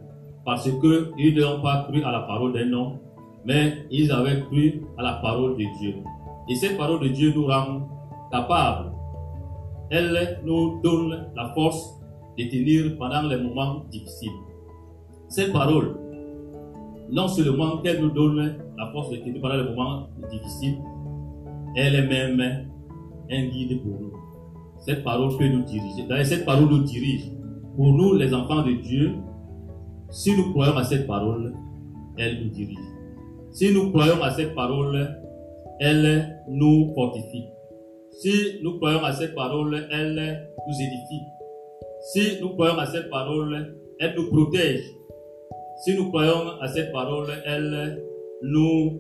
parce 0.46 0.70
qu'ils 0.70 1.39
n'ont 1.39 1.62
pas 1.62 1.88
cru 1.89 2.04
à 2.04 2.12
la 2.12 2.20
parole 2.20 2.54
d'un 2.54 2.72
homme, 2.72 3.00
mais 3.46 3.86
ils 3.92 4.12
avaient 4.12 4.42
cru 4.42 4.82
à 4.98 5.04
la 5.04 5.14
parole 5.14 5.54
de 5.58 5.66
Dieu. 5.80 5.96
Et 6.50 6.56
cette 6.56 6.78
parole 6.78 7.02
de 7.02 7.08
Dieu 7.10 7.34
nous 7.36 7.46
rend 7.46 7.88
capables. 8.32 8.92
Elle 9.90 10.42
nous 10.44 10.82
donne 10.82 11.28
la 11.36 11.54
force 11.54 12.00
de 12.38 12.44
tenir 12.46 12.98
pendant 12.98 13.22
les 13.24 13.38
moments 13.38 13.86
difficiles. 13.92 14.32
Cette 15.30 15.54
parole, 15.54 15.98
non 17.12 17.28
seulement 17.28 17.78
qu'elle 17.78 18.02
nous 18.02 18.10
donne 18.10 18.58
la 18.78 18.92
force 18.92 19.12
de 19.12 19.18
tenir 19.18 19.42
pendant 19.42 19.58
les 19.58 19.64
moments 19.64 20.08
difficiles, 20.32 20.78
elle 21.75 21.96
est 21.96 22.08
même 22.08 22.68
un 23.30 23.46
guide 23.48 23.82
pour 23.82 24.00
nous. 24.00 24.14
Cette 24.80 25.04
parole 25.04 25.36
peut 25.38 25.48
nous 25.48 25.64
diriger. 25.64 26.08
D'ailleurs, 26.08 26.25
cette 26.25 26.46
parole 26.46 26.70
nous 26.70 26.84
dirige. 26.84 27.32
Pour 27.75 27.88
nous, 27.88 28.14
les 28.14 28.34
enfants 28.34 28.64
de 28.64 28.72
Dieu, 28.74 29.16
si 30.10 30.36
nous 30.36 30.52
croyons 30.52 30.78
à 30.78 30.84
cette 30.84 31.08
parole, 31.08 31.54
elle 32.18 32.44
nous 32.44 32.50
dirige. 32.50 32.95
Si 33.56 33.72
nous 33.72 33.90
croyons 33.90 34.22
à 34.22 34.32
cette 34.32 34.54
parole, 34.54 35.18
elle 35.80 36.42
nous 36.50 36.94
fortifie. 36.94 37.48
Si 38.12 38.60
nous 38.62 38.78
croyons 38.80 39.02
à 39.02 39.14
cette 39.14 39.34
parole, 39.34 39.88
elle 39.92 40.50
nous 40.68 40.74
édifie. 40.74 41.24
Si 42.12 42.42
nous 42.42 42.50
croyons 42.50 42.78
à 42.78 42.86
cette 42.86 43.10
parole, 43.10 43.78
elle 44.02 44.14
nous 44.18 44.30
protège. 44.30 44.84
Si 45.86 45.96
nous 45.96 46.10
croyons 46.10 46.60
à 46.60 46.68
cette 46.68 46.92
parole, 46.92 47.30
elle 47.46 48.04
nous 48.42 49.00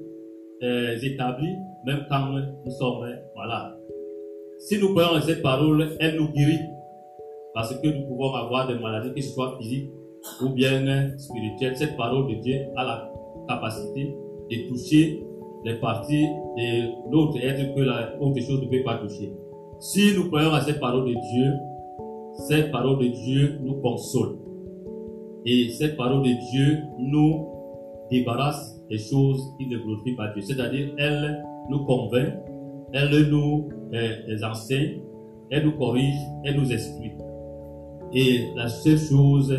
euh, 0.63 0.99
établit 1.03 1.57
même 1.85 2.05
quand 2.09 2.25
nous 2.29 2.71
sommes 2.71 3.13
malades. 3.35 3.77
Si 4.59 4.79
nous 4.79 4.93
croyons 4.93 5.15
à 5.15 5.21
cette 5.21 5.41
parole, 5.41 5.97
elle 5.99 6.15
nous 6.15 6.31
guérit. 6.31 6.61
Parce 7.53 7.77
que 7.77 7.87
nous 7.89 8.07
pouvons 8.07 8.33
avoir 8.33 8.69
des 8.69 8.79
maladies, 8.79 9.13
que 9.13 9.21
ce 9.21 9.33
soit 9.33 9.57
physiques 9.59 9.89
ou 10.41 10.47
bien 10.51 11.11
spirituel, 11.17 11.75
cette 11.75 11.97
parole 11.97 12.33
de 12.33 12.35
Dieu 12.41 12.61
a 12.77 12.85
la 12.85 13.11
capacité 13.49 14.15
de 14.49 14.69
toucher 14.69 15.23
les 15.63 15.75
parties 15.75 16.25
de 16.57 17.11
l'autre 17.11 17.37
être 17.41 17.75
que 17.75 17.81
la 17.81 18.21
autre 18.21 18.39
chose 18.41 18.61
ne 18.61 18.67
peut 18.67 18.83
pas 18.83 18.97
toucher. 18.97 19.33
Si 19.79 20.13
nous 20.15 20.27
croyons 20.27 20.51
à 20.51 20.61
cette 20.61 20.79
parole 20.79 21.05
de 21.05 21.13
Dieu, 21.13 21.53
cette 22.47 22.71
parole 22.71 22.99
de 22.99 23.07
Dieu 23.07 23.59
nous 23.63 23.75
console. 23.81 24.37
Et 25.45 25.69
cette 25.69 25.95
parole 25.97 26.23
de 26.23 26.31
Dieu 26.51 26.79
nous 26.97 27.47
débarrasse 28.11 28.81
des 28.89 28.97
choses 28.97 29.53
qui 29.57 29.67
ne 29.67 29.77
glorifient 29.77 30.15
pas 30.15 30.27
Dieu. 30.33 30.41
C'est-à-dire, 30.41 30.93
elle 30.97 31.43
nous 31.69 31.85
convainc, 31.85 32.33
elle 32.93 33.29
nous 33.29 33.69
euh, 33.93 34.49
enseigne, 34.49 35.01
elle 35.49 35.65
nous 35.65 35.77
corrige, 35.77 36.15
elle 36.43 36.57
nous 36.57 36.71
explique. 36.71 37.13
Et 38.13 38.45
la 38.55 38.67
seule 38.67 38.97
chose 38.97 39.55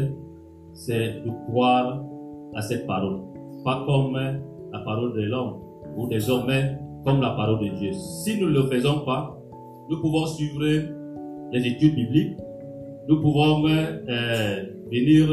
c'est 0.76 1.22
de 1.24 1.30
croire 1.48 2.04
à 2.54 2.62
cette 2.62 2.86
parole. 2.86 3.22
Pas 3.64 3.84
comme 3.86 4.16
la 4.72 4.80
parole 4.80 5.14
de 5.14 5.22
l'homme 5.22 5.54
ou 5.96 6.06
des 6.08 6.28
hommes, 6.30 6.52
comme 7.04 7.20
la 7.20 7.30
parole 7.30 7.60
de 7.60 7.76
Dieu. 7.76 7.92
Si 7.92 8.40
nous 8.40 8.48
ne 8.48 8.54
le 8.54 8.62
faisons 8.64 9.00
pas, 9.00 9.38
nous 9.88 10.00
pouvons 10.00 10.26
suivre 10.26 10.62
les 11.52 11.66
études 11.66 11.94
bibliques, 11.94 12.36
nous 13.08 13.20
pouvons 13.20 13.64
euh, 13.68 14.64
venir 14.90 15.28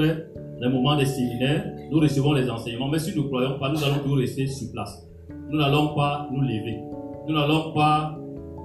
les 0.61 0.69
moments 0.69 0.95
des 0.95 1.05
séminaires, 1.05 1.65
nous 1.91 1.99
recevons 1.99 2.33
les 2.33 2.49
enseignements, 2.49 2.87
mais 2.87 2.99
si 2.99 3.15
nous 3.15 3.23
ne 3.23 3.27
croyons 3.27 3.59
pas, 3.59 3.71
nous 3.71 3.83
allons 3.83 3.99
toujours 4.03 4.17
rester 4.17 4.47
sur 4.47 4.71
place. 4.71 5.07
Nous 5.49 5.57
n'allons 5.57 5.95
pas 5.95 6.29
nous 6.31 6.41
lever. 6.41 6.79
Nous 7.27 7.33
n'allons 7.33 7.73
pas 7.73 8.17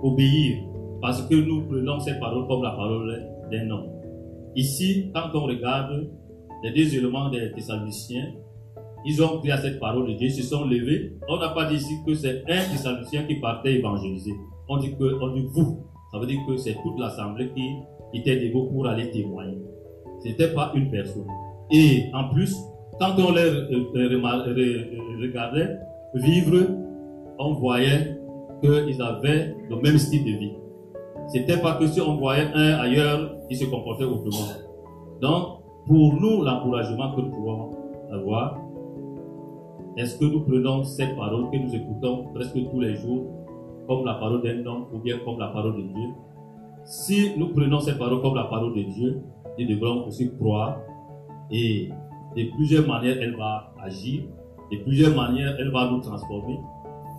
obéir 0.03 0.59
parce 1.01 1.23
que 1.23 1.35
nous 1.35 1.67
prenons 1.67 2.01
cette 2.01 2.21
parole 2.21 2.47
comme 2.47 2.63
la 2.63 2.71
parole 2.71 3.25
d'un 3.51 3.71
homme. 3.71 3.89
Ici, 4.57 5.11
quand 5.15 5.31
on 5.35 5.47
regarde 5.47 6.09
les 6.63 6.73
deux 6.73 6.95
éléments 6.97 7.31
des 7.31 7.53
Thessaloniciens, 7.53 8.33
ils 9.05 9.23
ont 9.23 9.39
pris 9.39 9.51
à 9.51 9.59
cette 9.59 9.79
parole 9.79 10.09
de 10.09 10.13
Dieu, 10.15 10.29
ils 10.29 10.33
se 10.33 10.43
sont 10.43 10.65
levés. 10.65 11.13
On 11.29 11.39
n'a 11.39 11.51
pas 11.51 11.67
dit 11.67 11.77
ici 11.77 11.95
que 12.07 12.15
c'est 12.15 12.43
un 12.49 12.63
Thessalonicien 12.71 13.25
qui 13.25 13.37
partait 13.37 13.75
évangéliser. 13.75 14.35
On 14.69 14.79
dit 14.79 14.95
que, 14.97 15.23
on 15.23 15.35
dit 15.35 15.47
vous. 15.53 15.85
Ça 16.13 16.19
veut 16.19 16.27
dire 16.27 16.41
que 16.47 16.57
c'est 16.57 16.77
toute 16.83 16.99
l'assemblée 16.99 17.51
qui 17.55 17.75
était 18.15 18.37
debout 18.37 18.65
pour 18.65 18.87
aller 18.87 19.11
témoigner. 19.11 19.59
C'était 20.21 20.49
pas 20.49 20.73
une 20.75 20.91
personne. 20.91 21.27
Et 21.71 22.05
en 22.13 22.31
plus, 22.31 22.57
quand 22.99 23.15
on 23.19 23.33
les 23.33 23.49
regardait 25.21 25.77
vivre, 26.15 26.67
on 27.39 27.53
voyait 27.55 28.19
qu'ils 28.63 29.01
avaient 29.03 29.55
le 29.69 29.77
même 29.77 29.99
style 29.99 30.25
de 30.25 30.39
vie. 30.39 30.53
C'était 31.29 31.59
pas 31.59 31.75
que 31.75 31.87
si 31.87 32.01
on 32.01 32.17
voyait 32.17 32.49
un 32.55 32.75
ailleurs, 32.81 33.37
il 33.51 33.57
se 33.57 33.67
comportait 33.67 34.05
autrement. 34.05 34.49
Donc, 35.21 35.59
pour 35.87 36.15
nous, 36.15 36.43
l'encouragement 36.43 37.15
que 37.15 37.21
nous 37.21 37.31
pouvons 37.31 37.71
avoir, 38.11 38.59
est-ce 39.99 40.17
que 40.17 40.25
nous 40.27 40.43
prenons 40.43 40.85
cette 40.85 41.17
parole 41.17 41.51
que 41.51 41.57
nous 41.57 41.75
écoutons 41.75 42.29
presque 42.33 42.55
tous 42.71 42.81
les 42.81 42.95
jours 42.95 43.27
comme 43.89 44.05
la 44.05 44.15
parole 44.15 44.43
d'un 44.43 44.65
homme 44.65 44.87
ou 44.93 44.99
bien 44.99 45.19
comme 45.25 45.41
la 45.41 45.49
parole 45.49 45.77
de 45.77 45.83
Dieu? 45.83 46.09
Si 46.85 47.33
nous 47.37 47.49
prenons 47.49 47.81
cette 47.81 47.99
parole 47.99 48.23
comme 48.23 48.37
la 48.37 48.45
parole 48.45 48.75
de 48.77 48.83
Dieu, 48.83 49.21
nous 49.59 49.67
devrons 49.67 50.07
aussi 50.07 50.31
croire 50.37 50.79
et 51.51 51.91
de 52.37 52.45
plusieurs 52.55 52.87
manières, 52.87 53.17
elle 53.21 53.35
va 53.35 53.75
agir, 53.83 54.23
de 54.71 54.77
plusieurs 54.85 55.17
manières, 55.17 55.57
elle 55.59 55.73
va 55.73 55.91
nous 55.91 56.01
transformer 56.01 56.61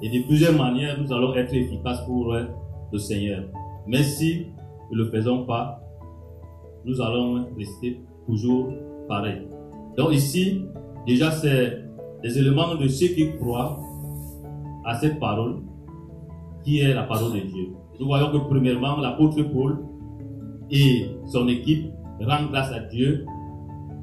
et 0.02 0.10
de 0.10 0.26
plusieurs 0.26 0.56
manières, 0.56 0.98
nous 1.02 1.12
allons 1.12 1.36
être 1.36 1.54
efficaces 1.54 2.06
pour 2.06 2.34
le 2.34 2.98
Seigneur. 2.98 3.44
Mais 3.88 4.04
si 4.04 4.48
nous 4.90 4.98
ne 4.98 5.04
le 5.04 5.12
faisons 5.12 5.44
pas, 5.46 5.82
nous 6.86 7.02
allons 7.02 7.46
rester 7.58 8.00
toujours 8.26 8.70
pareil. 9.10 9.42
Donc 9.98 10.14
ici, 10.14 10.64
déjà, 11.06 11.32
c'est 11.32 11.89
des 12.24 12.38
éléments 12.38 12.76
de 12.76 12.88
ceux 12.88 13.08
qui 13.08 13.36
croient 13.38 13.80
à 14.86 14.96
cette 15.00 15.20
parole, 15.20 15.62
qui 16.64 16.80
est 16.80 16.94
la 16.94 17.04
parole 17.04 17.34
de 17.34 17.40
Dieu. 17.40 17.68
Nous 18.00 18.06
voyons 18.06 18.32
que 18.32 18.38
premièrement, 18.38 18.98
l'apôtre 18.98 19.42
Paul 19.44 19.80
et 20.72 21.06
son 21.28 21.48
équipe 21.48 21.92
rendent 22.22 22.52
grâce 22.52 22.72
à 22.72 22.80
Dieu 22.80 23.26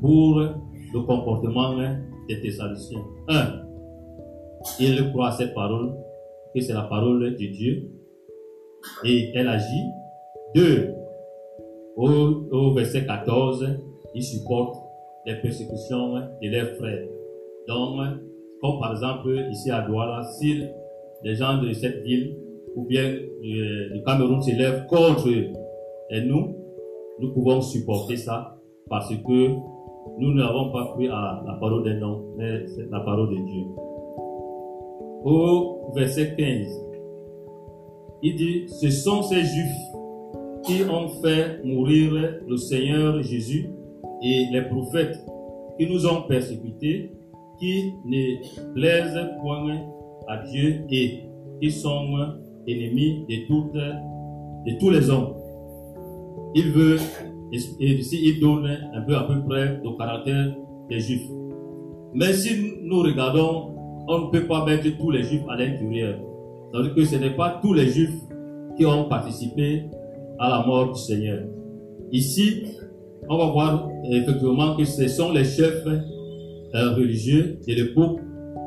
pour 0.00 0.38
le 0.38 1.00
comportement 1.02 1.76
des 2.28 2.40
Thessaloniciens. 2.40 3.04
Un, 3.28 3.62
ils 4.80 5.10
croient 5.12 5.28
à 5.28 5.32
cette 5.32 5.54
parole, 5.54 5.94
que 6.54 6.60
c'est 6.60 6.72
la 6.72 6.82
parole 6.82 7.36
de 7.36 7.46
Dieu, 7.46 7.90
et 9.04 9.32
elle 9.34 9.48
agit. 9.48 9.84
Deux, 10.54 10.94
au, 11.96 12.06
au 12.06 12.74
verset 12.74 13.04
14, 13.04 13.78
ils 14.14 14.22
supportent 14.22 14.82
les 15.26 15.34
persécutions 15.36 16.14
de 16.14 16.48
leurs 16.48 16.76
frères. 16.76 17.06
Donc, 17.68 17.98
comme 18.60 18.78
par 18.80 18.92
exemple 18.92 19.28
ici 19.50 19.70
à 19.70 19.82
Douala, 19.82 20.22
si 20.22 20.62
les 21.22 21.34
gens 21.34 21.62
de 21.62 21.72
cette 21.72 22.02
ville 22.02 22.36
ou 22.74 22.84
bien 22.84 23.14
du 23.42 24.02
Cameroun 24.04 24.42
s'élèvent 24.42 24.86
contre 24.86 25.28
nous, 26.24 26.56
nous 27.18 27.32
pouvons 27.32 27.60
supporter 27.60 28.16
ça 28.16 28.56
parce 28.88 29.10
que 29.10 29.48
nous 30.18 30.34
n'avons 30.34 30.70
pas 30.70 30.92
cru 30.92 31.08
à 31.08 31.42
la 31.46 31.54
parole 31.54 31.84
d'un 31.84 32.00
homme, 32.02 32.34
mais 32.36 32.66
c'est 32.68 32.88
la 32.90 33.00
parole 33.00 33.30
de 33.30 33.36
Dieu. 33.36 33.64
Au 35.24 35.92
verset 35.94 36.34
15, 36.36 36.66
il 38.22 38.36
dit, 38.36 38.68
ce 38.68 38.90
sont 38.90 39.22
ces 39.22 39.42
juifs 39.42 39.76
qui 40.64 40.82
ont 40.88 41.08
fait 41.22 41.64
mourir 41.64 42.12
le 42.46 42.56
Seigneur 42.56 43.22
Jésus 43.22 43.70
et 44.22 44.46
les 44.52 44.62
prophètes 44.62 45.18
qui 45.78 45.88
nous 45.88 46.06
ont 46.06 46.22
persécutés 46.22 47.12
qui 47.58 47.94
ne 48.04 48.74
plaisent 48.74 49.30
point 49.40 49.80
à 50.28 50.38
Dieu 50.44 50.84
et 50.90 51.22
qui 51.60 51.70
sont 51.70 52.06
ennemis 52.66 53.24
de, 53.28 53.46
toutes, 53.46 53.74
de 53.74 54.78
tous 54.78 54.90
les 54.90 55.08
hommes. 55.10 55.34
Il 56.54 56.72
veut, 56.72 56.98
ici 57.52 58.20
il 58.22 58.40
donne 58.40 58.66
un 58.94 59.02
peu 59.02 59.16
à 59.16 59.24
peu 59.24 59.42
près 59.44 59.80
le 59.82 59.96
caractère 59.96 60.54
des 60.88 61.00
Juifs. 61.00 61.28
Mais 62.14 62.32
si 62.32 62.78
nous 62.82 63.00
regardons, 63.00 63.74
on 64.08 64.26
ne 64.26 64.30
peut 64.30 64.46
pas 64.46 64.64
mettre 64.64 64.88
tous 64.98 65.10
les 65.10 65.22
Juifs 65.22 65.44
à 65.48 65.56
l'intérieur. 65.56 66.18
C'est-à-dire 66.70 66.94
que 66.94 67.04
ce 67.04 67.16
n'est 67.16 67.36
pas 67.36 67.58
tous 67.62 67.74
les 67.74 67.88
Juifs 67.88 68.18
qui 68.76 68.86
ont 68.86 69.04
participé 69.04 69.84
à 70.38 70.48
la 70.48 70.66
mort 70.66 70.92
du 70.92 71.00
Seigneur. 71.00 71.44
Ici, 72.12 72.64
on 73.28 73.36
va 73.36 73.46
voir 73.46 73.88
effectivement 74.10 74.76
que 74.76 74.84
ce 74.84 75.08
sont 75.08 75.32
les 75.32 75.44
chefs 75.44 75.86
religieux 76.84 77.58
de 77.66 77.74
l'époque. 77.74 78.20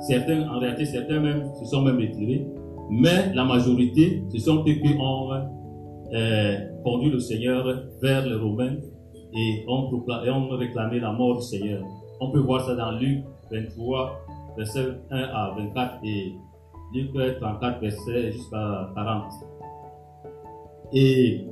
Certains, 0.07 0.47
en 0.49 0.59
réalité, 0.59 0.85
certains 0.85 1.19
même 1.19 1.43
se 1.59 1.65
sont 1.65 1.81
même 1.81 1.97
retirés. 1.97 2.45
Mais 2.89 3.33
la 3.33 3.45
majorité, 3.45 4.23
ce 4.31 4.39
sont 4.39 4.65
ceux 4.65 4.73
qui 4.73 4.95
ont 4.99 5.31
euh, 6.13 6.57
conduit 6.83 7.11
le 7.11 7.19
Seigneur 7.19 7.65
vers 8.01 8.25
les 8.25 8.35
Romains 8.35 8.77
et 9.33 9.63
ont, 9.67 10.03
et 10.25 10.29
ont 10.29 10.49
réclamé 10.49 10.99
la 10.99 11.11
mort 11.11 11.37
du 11.37 11.43
Seigneur. 11.43 11.83
On 12.19 12.31
peut 12.31 12.39
voir 12.39 12.65
ça 12.65 12.75
dans 12.75 12.91
Luc 12.93 13.23
23, 13.51 14.25
verset 14.57 14.85
1 15.11 15.17
à 15.17 15.55
24 15.57 15.99
et 16.03 16.33
Luc 16.93 17.11
34, 17.13 17.79
verset 17.79 18.31
jusqu'à 18.31 18.89
40. 18.95 19.31
Et 20.93 21.45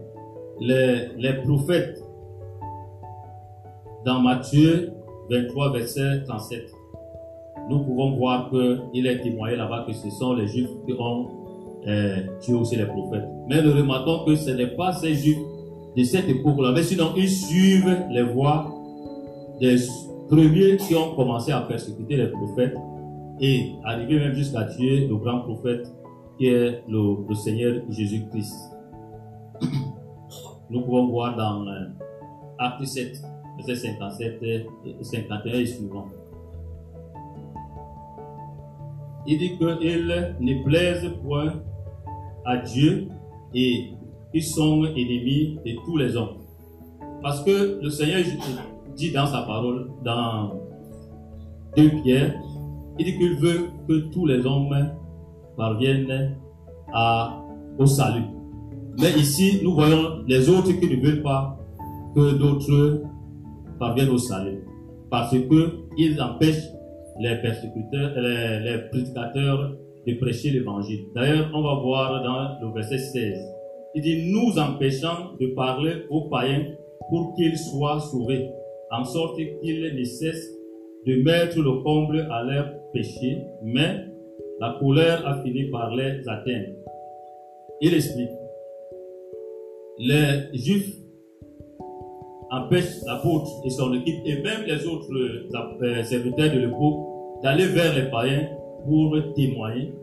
les 0.59 1.33
prophètes 1.43 2.03
dans 4.05 4.21
Matthieu 4.21 4.96
23, 5.29 5.73
verset 5.73 6.23
37, 6.25 6.71
nous 7.69 7.79
pouvons 7.79 8.15
voir 8.15 8.49
qu'il 8.49 9.07
est 9.07 9.21
témoigné 9.21 9.55
là-bas 9.55 9.85
que 9.87 9.93
ce 9.93 10.09
sont 10.09 10.33
les 10.33 10.47
Juifs 10.47 10.69
qui 10.85 10.93
ont 10.93 11.27
euh, 11.87 12.21
tué 12.41 12.53
aussi 12.53 12.75
les 12.75 12.85
prophètes. 12.85 13.27
Mais 13.47 13.61
nous 13.61 13.73
remarquons 13.73 14.25
que 14.25 14.35
ce 14.35 14.51
n'est 14.51 14.75
pas 14.75 14.93
ces 14.93 15.13
Juifs 15.15 15.37
de 15.95 16.03
cette 16.03 16.29
époque-là, 16.29 16.71
mais 16.73 16.83
sinon 16.83 17.13
ils 17.15 17.29
suivent 17.29 18.05
les 18.11 18.23
voies 18.23 18.71
des 19.59 19.77
premiers 20.29 20.77
qui 20.77 20.95
ont 20.95 21.15
commencé 21.15 21.51
à 21.51 21.61
persécuter 21.61 22.17
les 22.17 22.27
prophètes 22.27 22.75
et 23.39 23.71
arriver 23.83 24.19
même 24.19 24.33
jusqu'à 24.33 24.63
tuer 24.65 25.07
le 25.07 25.15
grand 25.17 25.41
prophète 25.41 25.91
qui 26.37 26.47
est 26.47 26.83
le, 26.87 27.33
Seigneur 27.35 27.81
Jésus-Christ. 27.89 28.53
Nous 30.69 30.81
pouvons 30.81 31.07
voir 31.07 31.35
dans 31.35 31.67
euh, 31.67 31.85
Acte 32.59 32.85
7, 32.85 33.21
verset 33.57 33.75
57 33.75 34.43
et 34.43 34.65
51 35.01 35.53
et 35.53 35.65
suivant. 35.65 36.05
Il 39.25 39.37
dit 39.39 39.57
qu'ils 39.57 40.35
ne 40.39 40.63
plaisent 40.63 41.11
point 41.23 41.53
à 42.45 42.57
Dieu 42.57 43.09
et 43.53 43.91
ils 44.33 44.43
sont 44.43 44.85
ennemis 44.85 45.59
de 45.65 45.75
tous 45.85 45.97
les 45.97 46.15
hommes. 46.15 46.37
Parce 47.21 47.43
que 47.43 47.79
le 47.81 47.89
Seigneur 47.89 48.21
dit 48.95 49.11
dans 49.11 49.25
sa 49.25 49.41
parole, 49.41 49.91
dans 50.05 50.53
2 51.75 52.01
Pierre, 52.03 52.35
il 52.99 53.05
dit 53.05 53.17
qu'il 53.17 53.35
veut 53.35 53.69
que 53.87 54.09
tous 54.11 54.25
les 54.25 54.45
hommes 54.45 54.91
parviennent 55.57 56.35
au 57.77 57.85
salut. 57.85 58.23
Mais 58.99 59.11
ici, 59.11 59.59
nous 59.63 59.75
voyons 59.75 60.23
les 60.25 60.47
autres 60.49 60.71
qui 60.71 60.87
ne 60.87 61.01
veulent 61.05 61.21
pas 61.21 61.59
que 62.15 62.33
d'autres 62.37 63.01
parviennent 63.79 64.09
au 64.09 64.17
salut. 64.17 64.63
Parce 65.09 65.31
qu'ils 65.31 66.21
empêchent 66.21 66.69
les 67.19 67.35
persécuteurs, 67.41 68.19
les, 68.19 68.59
les 68.59 68.77
prédicateurs 68.89 69.75
de 70.05 70.13
prêcher 70.13 70.51
l'évangile. 70.51 71.05
D'ailleurs, 71.15 71.49
on 71.53 71.61
va 71.61 71.75
voir 71.75 72.23
dans 72.23 72.65
le 72.67 72.73
verset 72.73 72.97
16. 72.97 73.37
Il 73.95 74.01
dit, 74.01 74.31
nous 74.31 74.59
empêchant 74.59 75.33
de 75.39 75.47
parler 75.47 76.03
aux 76.09 76.29
païens 76.29 76.65
pour 77.09 77.33
qu'ils 77.35 77.57
soient 77.57 77.99
sauvés, 77.99 78.49
en 78.91 79.03
sorte 79.03 79.37
qu'ils 79.37 79.95
ne 79.95 80.03
cessent 80.03 80.53
de 81.05 81.23
mettre 81.23 81.59
le 81.59 81.81
comble 81.83 82.27
à 82.31 82.43
leurs 82.43 82.73
péchés, 82.93 83.41
mais 83.63 84.05
la 84.59 84.77
colère 84.79 85.25
a 85.25 85.41
fini 85.43 85.65
par 85.71 85.95
les 85.95 86.27
atteindre. 86.27 86.75
Il 87.81 87.93
explique. 87.93 88.29
Les 89.99 90.55
Juifs 90.57 90.95
empêche 92.51 93.03
l'apôtre 93.05 93.49
et 93.65 93.69
son 93.69 93.93
équipe 93.93 94.19
et 94.25 94.41
même 94.41 94.63
les 94.65 94.85
autres 94.85 95.11
euh, 95.13 96.03
serviteurs 96.03 96.53
de 96.53 96.59
l'époque 96.59 97.07
d'aller 97.43 97.65
vers 97.65 97.93
les 97.95 98.09
païens 98.09 98.47
pour 98.85 99.15
témoigner 99.35 99.93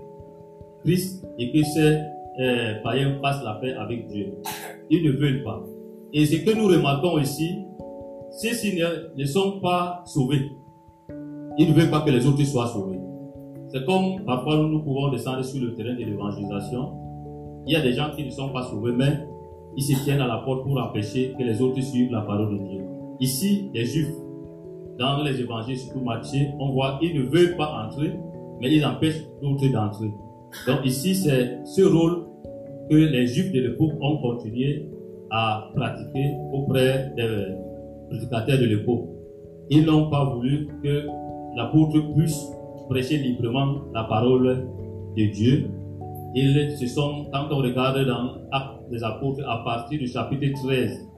Christ 0.84 1.24
et 1.38 1.50
que 1.52 1.64
ces 1.64 1.98
euh, 2.40 2.74
païens 2.82 3.18
fassent 3.22 3.42
la 3.42 3.54
paix 3.54 3.72
avec 3.74 4.06
Dieu. 4.08 4.34
Ils 4.90 5.04
ne 5.04 5.12
veulent 5.12 5.42
pas. 5.42 5.62
Et 6.12 6.26
ce 6.26 6.36
que 6.36 6.56
nous 6.56 6.66
remarquons 6.66 7.18
ici, 7.18 7.64
ceux-ci 8.30 8.78
ne, 9.16 9.24
sont 9.24 9.60
pas 9.60 10.02
sauvés. 10.06 10.50
Ils 11.58 11.68
ne 11.68 11.74
veulent 11.74 11.90
pas 11.90 12.02
que 12.02 12.10
les 12.10 12.26
autres 12.26 12.42
soient 12.44 12.68
sauvés. 12.68 12.98
C'est 13.68 13.84
comme 13.84 14.24
parfois 14.24 14.56
nous 14.56 14.82
pouvons 14.82 15.10
descendre 15.10 15.42
sur 15.42 15.60
le 15.62 15.74
terrain 15.74 15.94
de 15.94 16.04
l'évangélisation. 16.04 16.92
Il 17.66 17.72
y 17.72 17.76
a 17.76 17.80
des 17.80 17.92
gens 17.92 18.10
qui 18.14 18.24
ne 18.24 18.30
sont 18.30 18.50
pas 18.50 18.64
sauvés, 18.64 18.92
mais 18.92 19.26
ils 19.76 19.82
se 19.82 20.04
tiennent 20.04 20.20
à 20.20 20.26
la 20.26 20.38
porte 20.38 20.64
pour 20.64 20.78
empêcher 20.78 21.34
que 21.38 21.42
les 21.42 21.60
autres 21.60 21.80
suivent 21.80 22.12
la 22.12 22.22
parole 22.22 22.58
de 22.58 22.64
Dieu. 22.64 22.80
Ici, 23.20 23.70
les 23.74 23.84
Juifs, 23.84 24.14
dans 24.98 25.22
les 25.22 25.40
évangiles, 25.40 25.76
surtout 25.76 26.00
Matthieu, 26.00 26.46
on 26.58 26.72
voit 26.72 26.98
qu'ils 27.00 27.16
ne 27.16 27.22
veulent 27.24 27.56
pas 27.56 27.86
entrer, 27.86 28.12
mais 28.60 28.72
ils 28.72 28.84
empêchent 28.84 29.24
d'autres 29.42 29.68
d'entrer. 29.72 30.10
Donc 30.66 30.84
ici, 30.84 31.14
c'est 31.14 31.58
ce 31.64 31.82
rôle 31.82 32.26
que 32.90 32.94
les 32.96 33.26
Juifs 33.26 33.52
de 33.52 33.60
l'époque 33.60 33.92
ont 34.00 34.18
continué 34.18 34.88
à 35.30 35.70
pratiquer 35.74 36.34
auprès 36.52 37.12
des 37.16 37.46
prédicateurs 38.08 38.58
de 38.58 38.66
l'époque. 38.66 39.08
Ils 39.70 39.84
n'ont 39.84 40.10
pas 40.10 40.24
voulu 40.26 40.68
que 40.82 41.06
l'apôtre 41.56 41.98
puisse 42.14 42.52
prêcher 42.88 43.16
librement 43.16 43.78
la 43.94 44.04
parole 44.04 44.68
de 45.16 45.32
Dieu. 45.32 45.70
Ils 46.34 46.76
se 46.76 46.86
sont, 46.86 47.26
quand 47.32 47.46
on 47.50 47.58
regarde 47.58 48.06
dans 48.06 48.34
Actes 48.52 48.73
des 48.90 49.02
apôtres, 49.02 49.42
à 49.48 49.62
partir 49.64 49.98
du 49.98 50.06
chapitre 50.06 50.60
13, 50.62 51.08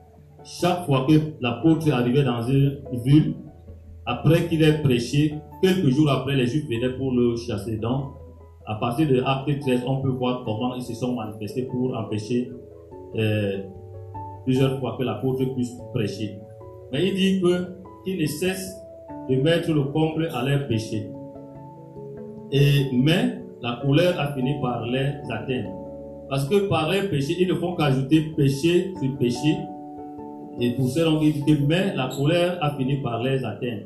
chaque 0.44 0.85
fois 0.87 1.07
que 1.09 1.14
l'apôtre 1.40 1.90
arrivait 1.92 2.24
dans 2.24 2.42
une 2.42 2.81
ville, 3.05 3.35
après 4.05 4.46
qu'il 4.46 4.62
ait 4.62 4.81
prêché, 4.83 5.35
quelques 5.62 5.88
jours 5.88 6.11
après, 6.11 6.37
les 6.37 6.46
Juifs 6.46 6.68
venaient 6.68 6.96
pour 6.96 7.12
le 7.12 7.37
chasser. 7.37 7.76
Donc, 7.76 8.14
à 8.66 8.76
partir 8.76 9.09
de 9.09 9.20
Acte 9.24 9.61
13, 9.61 9.83
on 9.87 10.02
peut 10.02 10.11
voir 10.11 10.44
comment 10.44 10.74
ils 10.74 10.83
se 10.83 10.94
sont 10.94 11.14
manifestés 11.14 11.62
pour 11.62 11.96
empêcher 11.96 12.50
euh, 13.16 13.62
plusieurs 14.44 14.79
fois 14.79 14.96
que 14.98 15.02
l'apôtre 15.02 15.44
puisse 15.55 15.72
prêcher. 15.92 16.38
Mais 16.92 17.09
il 17.09 17.14
dit 17.14 17.40
que 17.40 17.76
qu'ils 18.05 18.20
ne 18.20 18.26
cessent 18.26 18.76
de 19.29 19.37
mettre 19.37 19.72
le 19.72 19.85
comble 19.85 20.29
à 20.33 20.44
leur 20.44 20.68
péché. 20.68 21.11
Et, 22.52 22.90
mais 22.92 23.40
la 23.61 23.81
colère 23.85 24.18
a 24.20 24.33
fini 24.33 24.61
par 24.61 24.87
les 24.87 25.14
atteindre. 25.31 25.86
Parce 26.28 26.48
que 26.48 26.68
par 26.68 26.90
leur 26.90 27.08
péché, 27.08 27.36
ils 27.38 27.48
ne 27.48 27.54
font 27.54 27.74
qu'ajouter 27.76 28.32
péché 28.36 28.92
sur 29.00 29.16
péché. 29.16 29.56
Et 30.58 30.72
pour 30.72 30.88
cela, 30.88 31.10
on 31.10 31.20
dit 31.20 31.42
mais 31.66 31.94
la 31.94 32.08
colère 32.08 32.58
a 32.60 32.76
fini 32.76 33.02
par 33.02 33.22
les 33.22 33.44
atteindre. 33.44 33.82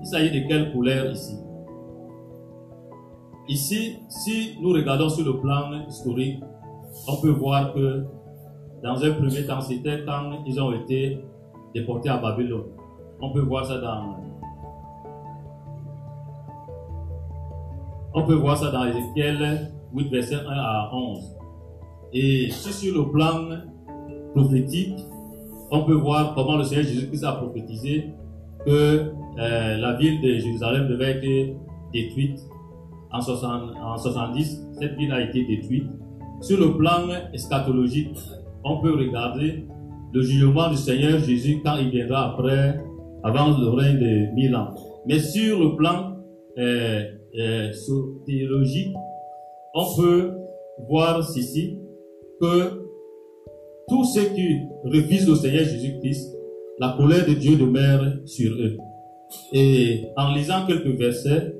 Il 0.00 0.06
s'agit 0.06 0.40
de 0.40 0.48
quelle 0.48 0.72
colère 0.72 1.10
ici? 1.12 1.36
Ici, 3.48 3.98
si 4.08 4.56
nous 4.62 4.70
regardons 4.70 5.08
sur 5.08 5.24
le 5.24 5.38
plan 5.40 5.72
historique, 5.88 6.40
on 7.08 7.20
peut 7.20 7.30
voir 7.30 7.74
que 7.74 8.04
dans 8.82 9.02
un 9.04 9.12
premier 9.12 9.44
temps, 9.44 9.60
c'était 9.60 10.04
quand 10.06 10.44
ils 10.46 10.60
ont 10.60 10.72
été 10.72 11.18
déportés 11.74 12.08
à 12.08 12.16
Babylone. 12.16 12.64
On 13.20 13.32
peut 13.32 13.40
voir 13.40 13.66
ça 13.66 13.78
dans 13.78 14.16
On 18.12 18.24
peut 18.24 18.34
voir 18.34 18.56
ça 18.56 18.70
dans 18.70 18.84
Ézéchiel 18.86 19.70
8, 19.94 20.10
verset 20.10 20.34
1 20.34 20.38
à 20.48 20.90
11. 20.92 21.39
Et 22.12 22.50
sur 22.50 22.94
le 22.94 23.10
plan 23.10 23.48
prophétique, 24.34 24.98
on 25.70 25.84
peut 25.84 25.94
voir 25.94 26.34
comment 26.34 26.56
le 26.56 26.64
Seigneur 26.64 26.84
Jésus-Christ 26.84 27.24
a 27.24 27.32
prophétisé 27.32 28.10
que 28.66 29.12
euh, 29.38 29.76
la 29.76 29.94
ville 29.96 30.20
de 30.20 30.38
Jérusalem 30.38 30.88
devait 30.88 31.12
être 31.12 31.56
détruite 31.92 32.40
en, 33.12 33.20
60, 33.20 33.72
en 33.80 33.96
70. 33.96 34.66
Cette 34.72 34.96
ville 34.96 35.12
a 35.12 35.20
été 35.20 35.44
détruite. 35.44 35.86
Sur 36.40 36.58
le 36.58 36.76
plan 36.76 37.08
eschatologique, 37.32 38.16
on 38.64 38.80
peut 38.80 38.94
regarder 38.94 39.66
le 40.12 40.22
jugement 40.22 40.70
du 40.70 40.76
Seigneur 40.76 41.18
Jésus 41.20 41.60
quand 41.64 41.76
il 41.76 41.90
viendra 41.90 42.32
après, 42.32 42.80
avant 43.22 43.56
le 43.56 43.68
règne 43.68 43.98
de 43.98 44.34
mille 44.34 44.54
ans. 44.56 44.74
Mais 45.06 45.18
sur 45.18 45.60
le 45.60 45.76
plan 45.76 46.16
euh, 46.58 47.04
euh, 47.38 47.72
théologique, 48.26 48.94
on 49.74 49.84
peut 49.96 50.32
voir 50.88 51.20
ici 51.36 51.79
que 52.40 52.86
tous 53.88 54.04
ceux 54.04 54.34
qui 54.34 54.58
refusent 54.84 55.28
le 55.28 55.34
Seigneur 55.34 55.64
Jésus-Christ, 55.64 56.36
la 56.78 56.94
colère 56.96 57.26
de 57.26 57.34
Dieu 57.34 57.56
demeure 57.56 58.14
sur 58.24 58.52
eux. 58.52 58.78
Et 59.52 60.06
en 60.16 60.32
lisant 60.32 60.66
quelques 60.66 60.98
versets 60.98 61.54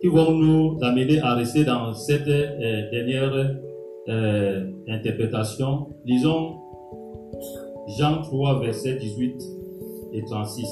qui 0.00 0.08
vont 0.08 0.32
nous 0.32 0.78
amener 0.82 1.20
à 1.20 1.34
rester 1.34 1.64
dans 1.64 1.92
cette 1.94 2.28
euh, 2.28 2.90
dernière 2.90 3.56
euh, 4.08 4.70
interprétation, 4.88 5.88
lisons 6.04 6.56
Jean 7.98 8.22
3, 8.22 8.60
versets 8.60 8.96
18 8.96 9.34
et 10.14 10.24
36. 10.24 10.66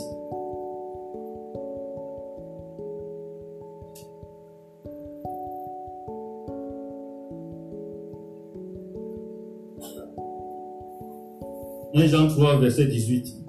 1 12.03 12.09
Jean 12.09 12.27
3, 12.27 12.59
verset 12.59 12.87
18. 12.87 13.45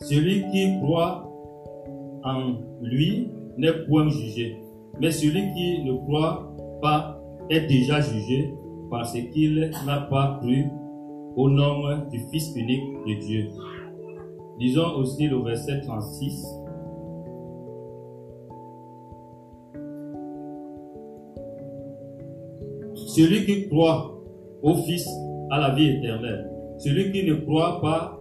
Celui 0.00 0.44
qui 0.50 0.78
croit 0.82 1.32
en 2.24 2.56
lui 2.82 3.30
n'est 3.56 3.86
point 3.86 4.06
jugé, 4.10 4.58
mais 5.00 5.10
celui 5.10 5.40
qui 5.54 5.82
ne 5.82 5.94
croit 6.04 6.54
pas 6.82 7.18
est 7.48 7.66
déjà 7.68 8.02
jugé 8.02 8.52
parce 8.90 9.12
qu'il 9.12 9.70
n'a 9.86 10.00
pas 10.00 10.40
cru 10.42 10.66
au 11.36 11.48
nom 11.48 12.06
du 12.10 12.20
Fils 12.30 12.52
unique 12.54 12.84
de 13.06 13.14
Dieu. 13.24 13.48
Lisons 14.58 14.94
aussi 14.96 15.26
le 15.26 15.38
verset 15.38 15.80
36. 15.80 16.44
Celui 22.94 23.46
qui 23.46 23.68
croit 23.70 24.20
au 24.62 24.74
Fils 24.74 25.08
a 25.50 25.60
la 25.60 25.74
vie 25.74 25.88
éternelle. 25.88 26.51
Celui 26.82 27.12
qui 27.12 27.24
ne 27.24 27.34
croit 27.34 27.80
pas 27.80 28.20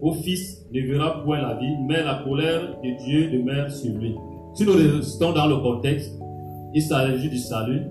au 0.00 0.12
Fils 0.12 0.66
ne 0.72 0.80
verra 0.80 1.22
point 1.22 1.40
la 1.40 1.54
vie, 1.54 1.76
mais 1.86 2.02
la 2.02 2.22
colère 2.24 2.76
de 2.82 3.04
Dieu 3.04 3.30
demeure 3.30 3.70
sur 3.70 3.96
lui. 3.96 4.16
Si 4.54 4.64
nous 4.64 4.72
restons 4.72 5.32
dans 5.32 5.46
le 5.46 5.58
contexte, 5.58 6.18
il 6.74 6.82
s'agit 6.82 7.30
du 7.30 7.38
salut, 7.38 7.82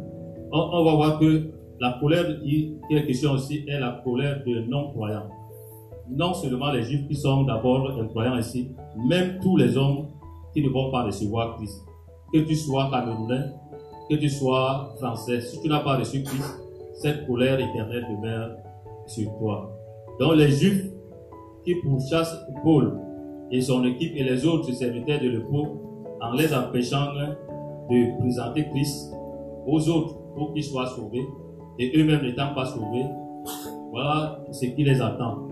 on, 0.51 0.84
va 0.84 0.95
voir 0.95 1.19
que 1.19 1.49
la 1.79 1.97
colère 2.01 2.41
qui 2.41 2.75
est 2.91 3.05
question 3.05 3.32
aussi 3.32 3.63
est 3.65 3.79
la 3.79 4.01
colère 4.03 4.43
de 4.45 4.62
non-croyants. 4.67 5.29
Non 6.10 6.34
seulement 6.34 6.71
les 6.73 6.84
juifs 6.84 7.08
qui 7.08 7.15
sont 7.15 7.43
d'abord 7.43 7.89
croyants 8.10 8.38
ici, 8.38 8.71
même 9.08 9.39
tous 9.41 9.55
les 9.55 9.77
hommes 9.77 10.08
qui 10.53 10.62
ne 10.62 10.69
vont 10.69 10.91
pas 10.91 11.03
recevoir 11.03 11.55
Christ. 11.55 11.86
Que 12.34 12.39
tu 12.39 12.55
sois 12.55 12.89
camerounais, 12.91 13.45
que 14.10 14.15
tu 14.15 14.27
sois 14.27 14.95
français, 14.97 15.39
si 15.39 15.62
tu 15.62 15.69
n'as 15.69 15.79
pas 15.79 15.95
reçu 15.95 16.23
Christ, 16.23 16.60
cette 16.95 17.25
colère 17.25 17.58
éternelle 17.58 18.05
demeure 18.10 18.49
sur 19.08 19.29
toi. 19.38 19.79
Donc 20.19 20.36
les 20.36 20.51
Juifs 20.51 20.86
qui 21.63 21.75
pourchassent 21.75 22.38
Paul 22.63 22.99
et 23.51 23.62
son 23.62 23.84
équipe 23.86 24.13
et 24.15 24.23
les 24.23 24.45
autres 24.45 24.71
serviteurs 24.71 25.19
de 25.21 25.29
l'époque 25.29 25.79
en 26.21 26.34
les 26.34 26.53
empêchant 26.53 27.13
de 27.89 28.19
présenter 28.19 28.67
Christ 28.69 29.13
aux 29.65 29.89
autres 29.89 30.17
pour 30.36 30.53
qu'ils 30.53 30.63
soient 30.63 30.88
sauvés 30.88 31.25
et 31.79 31.97
eux-mêmes 31.97 32.21
n'étant 32.21 32.53
pas 32.53 32.65
sauvés, 32.65 33.05
voilà 33.91 34.39
ce 34.51 34.65
qui 34.65 34.84
les 34.84 35.01
attend. 35.01 35.47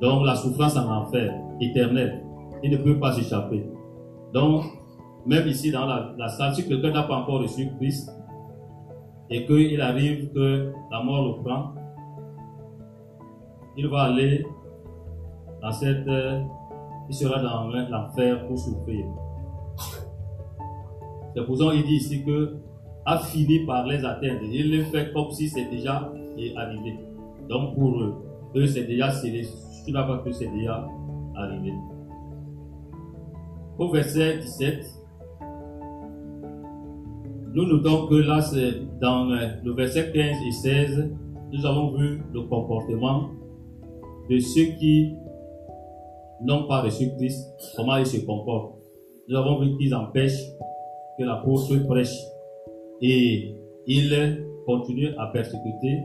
Donc 0.00 0.26
la 0.26 0.36
souffrance 0.36 0.76
en 0.76 0.90
enfer 0.90 1.32
éternelle, 1.60 2.22
il 2.62 2.70
ne 2.70 2.76
peut 2.76 2.98
pas 2.98 3.12
s'échapper. 3.12 3.64
Donc, 4.34 4.64
même 5.26 5.46
ici 5.48 5.70
dans 5.70 5.86
la, 5.86 6.14
la 6.18 6.28
salle, 6.28 6.54
si 6.54 6.66
quelqu'un 6.66 6.90
n'a 6.90 7.04
pas 7.04 7.16
encore 7.16 7.40
reçu 7.40 7.68
Christ 7.78 8.10
et 9.30 9.46
qu'il 9.46 9.80
arrive 9.80 10.30
que 10.32 10.72
la 10.90 11.02
mort 11.02 11.26
le 11.26 11.42
prend, 11.42 11.72
il 13.76 13.88
va 13.88 14.02
aller 14.02 14.44
dans 15.60 15.72
cette, 15.72 16.08
il 17.08 17.14
sera 17.14 17.40
dans 17.42 17.68
l'enfer 17.68 18.46
pour 18.46 18.58
souffrir. 18.58 19.06
C'est 21.34 21.46
pour 21.46 21.56
ça 21.56 21.70
qu'il 21.72 21.84
dit 21.84 21.94
ici 21.94 22.24
que 22.24 22.56
a 23.04 23.18
fini 23.18 23.66
par 23.66 23.86
les 23.86 24.04
atteindre. 24.04 24.42
Il 24.44 24.76
le 24.76 24.84
fait 24.84 25.12
comme 25.12 25.30
si 25.30 25.48
c'était 25.48 25.70
déjà 25.70 26.12
arrivé. 26.56 26.98
Donc 27.48 27.74
pour 27.74 27.98
eux, 28.00 28.14
eux 28.54 28.66
c'est 28.66 28.84
déjà 28.84 29.10
scellé. 29.10 29.44
Je 29.86 29.92
n'as 29.92 30.04
pas 30.04 30.18
que 30.18 30.30
c'est 30.30 30.50
déjà 30.50 30.86
arrivé. 31.34 31.72
Au 33.78 33.88
verset 33.90 34.38
17, 34.38 35.02
nous 37.54 37.66
notons 37.66 38.06
que 38.06 38.14
là, 38.14 38.40
c'est 38.40 38.98
dans 39.00 39.24
le 39.24 39.72
verset 39.72 40.10
15 40.12 40.36
et 40.46 40.52
16, 40.52 41.10
nous 41.52 41.66
avons 41.66 41.96
vu 41.96 42.22
le 42.32 42.42
comportement 42.42 43.30
de 44.30 44.38
ceux 44.38 44.76
qui 44.78 45.16
n'ont 46.42 46.66
pas 46.66 46.82
reçu 46.82 47.10
Christ, 47.16 47.48
comment 47.76 47.96
ils 47.96 48.06
se 48.06 48.18
comportent. 48.24 48.74
Nous 49.28 49.36
avons 49.36 49.60
vu 49.60 49.76
qu'ils 49.78 49.94
empêchent 49.94 50.44
que 51.18 51.24
l'apôtre 51.24 51.76
prêche 51.86 52.16
et 53.00 53.54
ils 53.86 54.44
continuent 54.66 55.14
à 55.18 55.26
persécuter 55.26 56.02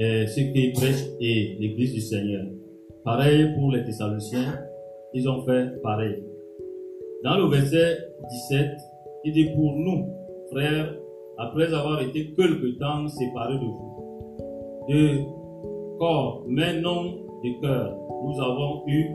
euh, 0.00 0.26
ceux 0.26 0.42
qui 0.52 0.72
prêchent 0.72 1.06
et 1.20 1.56
l'église 1.60 1.94
du 1.94 2.00
Seigneur. 2.00 2.44
Pareil 3.04 3.54
pour 3.54 3.72
les 3.72 3.84
Thessaloniciens, 3.84 4.60
ils 5.14 5.28
ont 5.28 5.42
fait 5.44 5.80
pareil. 5.82 6.22
Dans 7.24 7.38
le 7.38 7.48
verset 7.48 7.98
17, 8.50 8.70
il 9.24 9.32
dit 9.32 9.48
pour 9.54 9.72
nous, 9.76 10.12
frères, 10.50 10.94
après 11.38 11.72
avoir 11.72 12.02
été 12.02 12.32
quelque 12.34 12.78
temps 12.78 13.06
séparés 13.08 13.58
de 13.58 13.64
vous, 13.64 14.86
de 14.88 15.35
corps, 15.98 16.44
mais 16.46 16.80
non 16.80 17.14
de 17.44 17.60
cœur. 17.60 17.96
Nous 18.24 18.40
avons 18.40 18.82
eu 18.86 19.14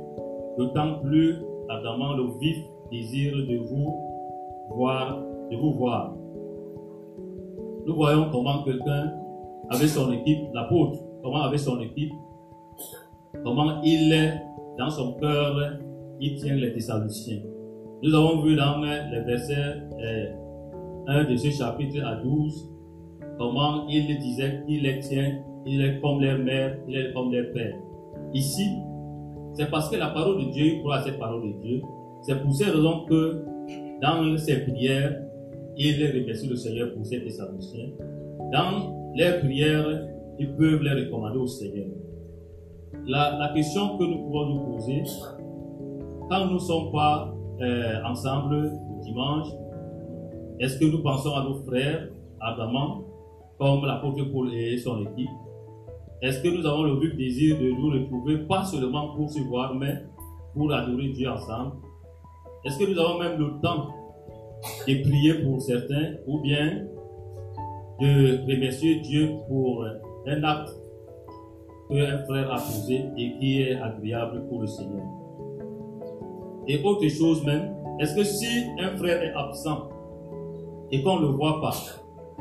d'autant 0.57 0.99
plus 0.99 1.35
ardemment 1.69 2.13
le 2.13 2.27
vif 2.39 2.57
désir 2.91 3.33
de 3.33 3.57
vous 3.57 3.95
voir, 4.75 5.21
de 5.49 5.57
vous 5.57 5.73
voir. 5.73 6.13
Nous 7.85 7.95
voyons 7.95 8.29
comment 8.31 8.63
quelqu'un 8.63 9.13
avec 9.69 9.87
son 9.87 10.11
équipe, 10.11 10.39
l'apôtre, 10.53 10.99
comment 11.23 11.43
avec 11.43 11.59
son 11.59 11.79
équipe, 11.79 12.11
comment 13.43 13.81
il 13.83 14.11
est 14.11 14.33
dans 14.77 14.89
son 14.89 15.13
cœur, 15.13 15.55
il 16.19 16.35
tient 16.35 16.55
les 16.55 16.73
Thessaloniciens. 16.73 17.41
Nous 18.03 18.13
avons 18.13 18.41
vu 18.41 18.55
dans 18.55 18.79
les 18.79 19.21
versets 19.21 19.53
1 21.07 21.15
euh, 21.15 21.23
de 21.25 21.35
ce 21.35 21.49
chapitre 21.49 22.03
à 22.05 22.15
12 22.15 22.71
comment 23.41 23.87
il 23.87 24.19
disait 24.19 24.63
qu'il 24.65 24.83
les 24.83 24.99
tient, 24.99 25.39
il 25.65 25.81
est 25.81 25.99
comme 26.01 26.21
leur 26.21 26.39
mère, 26.39 26.77
il 26.87 26.97
est 26.97 27.13
comme 27.13 27.31
leur 27.31 27.51
père. 27.53 27.75
Ici, 28.33 28.67
c'est 29.53 29.69
parce 29.69 29.89
que 29.89 29.97
la 29.97 30.09
parole 30.09 30.45
de 30.45 30.51
Dieu, 30.51 30.65
il 30.65 30.79
croit 30.79 30.97
à 30.97 31.03
cette 31.03 31.19
parole 31.19 31.41
de 31.41 31.61
Dieu. 31.61 31.81
C'est 32.21 32.41
pour 32.41 32.53
ces 32.53 32.65
raisons 32.65 33.05
que 33.05 33.43
dans 34.01 34.37
ses 34.37 34.61
prières, 34.63 35.21
il 35.77 36.05
remercie 36.05 36.47
le 36.47 36.55
Seigneur 36.55 36.93
pour 36.93 37.05
ses 37.05 37.23
Thessaloniciens. 37.23 37.89
Dans 38.51 39.11
leurs 39.15 39.39
prières, 39.39 40.07
ils 40.39 40.55
peuvent 40.55 40.81
les 40.81 41.05
recommander 41.05 41.37
au 41.37 41.47
Seigneur. 41.47 41.87
La, 43.05 43.37
la 43.37 43.53
question 43.53 43.97
que 43.97 44.03
nous 44.03 44.23
pouvons 44.23 44.45
nous 44.47 44.59
poser, 44.73 45.03
quand 46.29 46.45
nous 46.47 46.53
ne 46.55 46.59
sommes 46.59 46.91
pas 46.91 47.33
euh, 47.61 48.03
ensemble 48.05 48.55
le 48.55 49.03
dimanche, 49.03 49.47
est-ce 50.59 50.79
que 50.79 50.85
nous 50.85 51.01
pensons 51.01 51.33
à 51.35 51.43
nos 51.43 51.55
frères 51.63 52.09
ardemment, 52.39 53.01
comme 53.59 53.85
l'apôtre 53.85 54.23
Paul 54.31 54.53
et 54.53 54.77
son 54.77 55.01
équipe? 55.01 55.29
Est-ce 56.21 56.43
que 56.43 56.49
nous 56.49 56.67
avons 56.67 56.83
le 56.83 56.97
but 56.97 57.17
désir 57.17 57.57
de 57.57 57.71
nous 57.71 57.89
retrouver, 57.89 58.37
pas 58.45 58.63
seulement 58.63 59.15
pour 59.15 59.27
se 59.27 59.39
voir, 59.39 59.73
mais 59.73 60.05
pour 60.53 60.71
adorer 60.71 61.09
Dieu 61.09 61.27
ensemble? 61.27 61.77
Est-ce 62.63 62.77
que 62.77 62.91
nous 62.91 62.99
avons 62.99 63.17
même 63.17 63.39
le 63.39 63.59
temps 63.59 63.87
de 64.87 65.01
prier 65.01 65.33
pour 65.43 65.59
certains 65.59 66.13
ou 66.27 66.39
bien 66.41 66.85
de 67.99 68.41
remercier 68.51 68.99
Dieu 68.99 69.31
pour 69.47 69.83
un 70.27 70.43
acte 70.43 70.69
qu'un 71.89 72.19
frère 72.25 72.51
a 72.51 72.57
posé 72.57 73.01
et 73.17 73.39
qui 73.39 73.63
est 73.63 73.81
agréable 73.81 74.43
pour 74.47 74.61
le 74.61 74.67
Seigneur? 74.67 75.03
Et 76.67 76.83
autre 76.83 77.07
chose 77.07 77.43
même, 77.43 77.73
est-ce 77.99 78.15
que 78.15 78.23
si 78.23 78.65
un 78.79 78.95
frère 78.95 79.23
est 79.23 79.33
absent 79.33 79.89
et 80.91 81.01
qu'on 81.01 81.19
ne 81.19 81.25
le 81.25 81.31
voit 81.33 81.59
pas, 81.61 81.73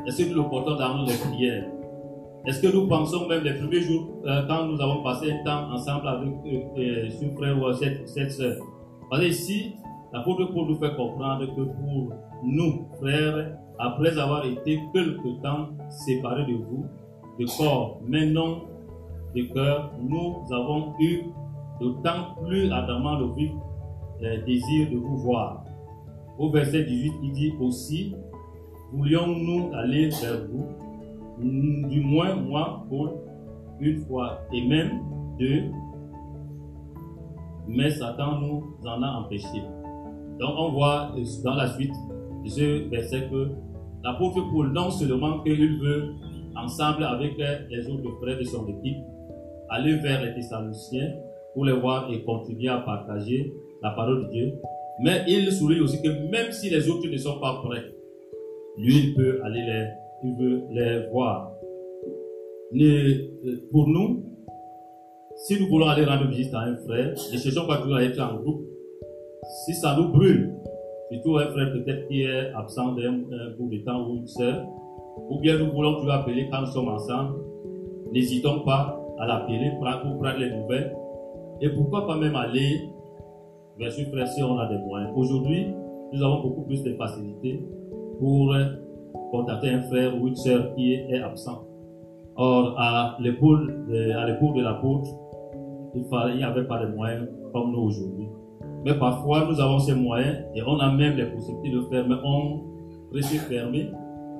est-ce 0.05 0.21
que 0.21 0.29
nous 0.29 0.43
le 0.43 0.49
portons 0.49 0.75
dans 0.75 1.03
les 1.03 1.15
prières 1.15 1.70
Est-ce 2.45 2.61
que 2.61 2.73
nous 2.73 2.87
pensons 2.87 3.27
même 3.27 3.43
les 3.43 3.53
premiers 3.53 3.81
jours, 3.81 4.09
euh, 4.25 4.47
quand 4.47 4.65
nous 4.65 4.81
avons 4.81 5.03
passé 5.03 5.31
un 5.31 5.43
temps 5.43 5.71
ensemble 5.71 6.07
avec 6.07 6.29
euh, 6.29 6.61
euh 6.77 7.09
ce 7.09 7.25
frère 7.35 7.61
ou 7.61 7.71
cette, 7.73 8.07
cette 8.09 8.31
soeur 8.31 8.57
Parce 9.09 9.21
que 9.21 9.27
ici, 9.27 9.75
l'apôtre 10.11 10.45
pour 10.51 10.65
nous 10.65 10.75
faire 10.75 10.95
comprendre 10.95 11.45
que 11.45 11.61
pour 11.61 12.13
nous, 12.43 12.87
frères, 12.99 13.57
après 13.77 14.17
avoir 14.17 14.45
été 14.45 14.79
quelque 14.93 15.41
temps 15.41 15.69
séparés 15.89 16.45
de 16.45 16.53
vous, 16.53 16.85
de 17.39 17.45
corps, 17.57 17.99
mais 18.07 18.25
non 18.25 18.63
de 19.35 19.43
cœur, 19.53 19.91
nous 20.01 20.43
avons 20.51 20.93
eu 20.99 21.23
d'autant 21.79 22.35
plus 22.45 22.71
ardemment 22.71 23.17
le 23.19 23.33
vif 23.33 23.51
euh, 24.23 24.43
désir 24.45 24.89
de 24.91 24.97
vous 24.97 25.17
voir. 25.17 25.63
Au 26.37 26.49
verset 26.49 26.83
18, 26.83 27.13
il 27.23 27.31
dit 27.31 27.53
aussi, 27.59 28.15
voulions-nous 28.93 29.71
aller 29.73 30.09
vers 30.09 30.47
vous, 30.51 30.65
du 31.41 32.01
moins 32.01 32.35
moi, 32.35 32.85
Paul, 32.89 33.11
une 33.79 33.97
fois, 34.05 34.39
et 34.53 34.67
même 34.67 35.01
deux, 35.39 35.63
mais 37.67 37.89
Satan 37.89 38.39
nous 38.39 38.63
en 38.85 39.01
a 39.01 39.07
empêchés. 39.07 39.63
Donc 40.39 40.53
on 40.57 40.71
voit 40.71 41.11
dans 41.43 41.55
la 41.55 41.67
suite 41.73 41.93
de 42.43 42.49
ce 42.49 42.89
verset 42.89 43.27
que 43.29 43.49
l'apôtre 44.03 44.41
Paul, 44.51 44.71
non 44.71 44.89
seulement 44.89 45.39
qu'il 45.41 45.79
veut, 45.79 46.13
ensemble 46.55 47.03
avec 47.03 47.37
les 47.37 47.89
autres 47.89 48.11
frères 48.21 48.37
de 48.37 48.43
son 48.43 48.67
équipe, 48.67 48.97
aller 49.69 49.95
vers 49.97 50.21
les 50.21 50.33
Thessaloniciens 50.33 51.13
pour 51.53 51.65
les 51.65 51.73
voir 51.73 52.11
et 52.11 52.23
continuer 52.23 52.69
à 52.69 52.79
partager 52.79 53.53
la 53.81 53.91
parole 53.91 54.25
de 54.25 54.31
Dieu, 54.31 54.53
mais 55.01 55.23
il 55.27 55.51
souligne 55.51 55.81
aussi 55.81 56.01
que 56.01 56.29
même 56.29 56.51
si 56.51 56.69
les 56.69 56.89
autres 56.89 57.07
ne 57.07 57.17
sont 57.17 57.39
pas 57.39 57.61
prêts, 57.63 57.85
lui, 58.77 58.97
il 58.97 59.15
peut 59.15 59.41
aller 59.43 59.61
les, 59.61 59.87
il 60.23 60.35
veut 60.37 60.63
les 60.71 61.07
voir. 61.11 61.51
pour 63.71 63.87
nous, 63.87 64.23
si 65.35 65.59
nous 65.59 65.67
voulons 65.67 65.87
aller 65.87 66.05
rendre 66.05 66.27
visite 66.27 66.53
à 66.53 66.61
un 66.61 66.75
frère, 66.75 67.09
ne 67.11 67.37
cherchons 67.37 67.67
pas 67.67 67.77
toujours 67.77 67.97
à 67.97 68.03
être 68.03 68.19
en 68.19 68.35
groupe. 68.35 68.61
Si 69.65 69.73
ça 69.73 69.95
nous 69.97 70.09
brûle, 70.09 70.53
surtout 71.11 71.37
un 71.37 71.47
frère 71.47 71.71
peut-être 71.73 72.07
qui 72.07 72.23
est 72.23 72.53
absent 72.53 72.93
d'un 72.93 73.17
bout 73.57 73.69
de 73.69 73.83
temps 73.83 74.07
ou 74.07 74.17
une 74.17 74.27
soeur, 74.27 74.65
ou 75.29 75.39
bien 75.39 75.57
nous 75.57 75.71
voulons 75.71 75.95
toujours 75.95 76.13
appeler 76.13 76.47
quand 76.51 76.61
nous 76.61 76.67
sommes 76.67 76.89
ensemble, 76.89 77.39
n'hésitons 78.11 78.59
pas 78.61 79.01
à 79.19 79.25
l'appeler 79.27 79.71
pour 79.79 80.19
prendre 80.19 80.37
les 80.37 80.51
nouvelles. 80.51 80.95
Et 81.61 81.69
pourquoi 81.69 82.07
pas 82.07 82.17
même 82.17 82.35
aller 82.35 82.89
vers 83.77 83.91
ce 83.91 84.03
frère 84.05 84.27
si 84.27 84.43
on 84.43 84.57
a 84.57 84.67
des 84.67 84.77
moyens. 84.77 85.11
Aujourd'hui, 85.15 85.67
nous 86.13 86.23
avons 86.23 86.41
beaucoup 86.41 86.63
plus 86.63 86.83
de 86.83 86.93
facilité 86.93 87.63
pour 88.19 88.53
contacter 89.31 89.69
un 89.69 89.81
frère 89.83 90.21
ou 90.21 90.27
une 90.27 90.35
soeur 90.35 90.75
qui 90.75 90.93
est 90.93 91.21
absent. 91.21 91.63
Or, 92.35 92.75
à 92.77 93.17
l'épaule 93.19 93.85
de 93.87 94.61
l'apôtre, 94.61 95.09
il 95.95 96.37
n'y 96.37 96.43
avait 96.43 96.65
pas 96.65 96.85
de 96.85 96.93
moyens 96.93 97.27
comme 97.53 97.71
nous 97.71 97.81
aujourd'hui. 97.81 98.27
Mais 98.85 98.93
parfois, 98.95 99.47
nous 99.49 99.59
avons 99.59 99.79
ces 99.79 99.93
moyens 99.93 100.37
et 100.55 100.61
on 100.63 100.79
a 100.79 100.91
même 100.91 101.15
les 101.15 101.25
possibilités 101.25 101.75
de 101.75 101.81
faire, 101.81 102.07
mais 102.07 102.15
on 102.23 102.61
reste 103.13 103.35
fermé. 103.47 103.89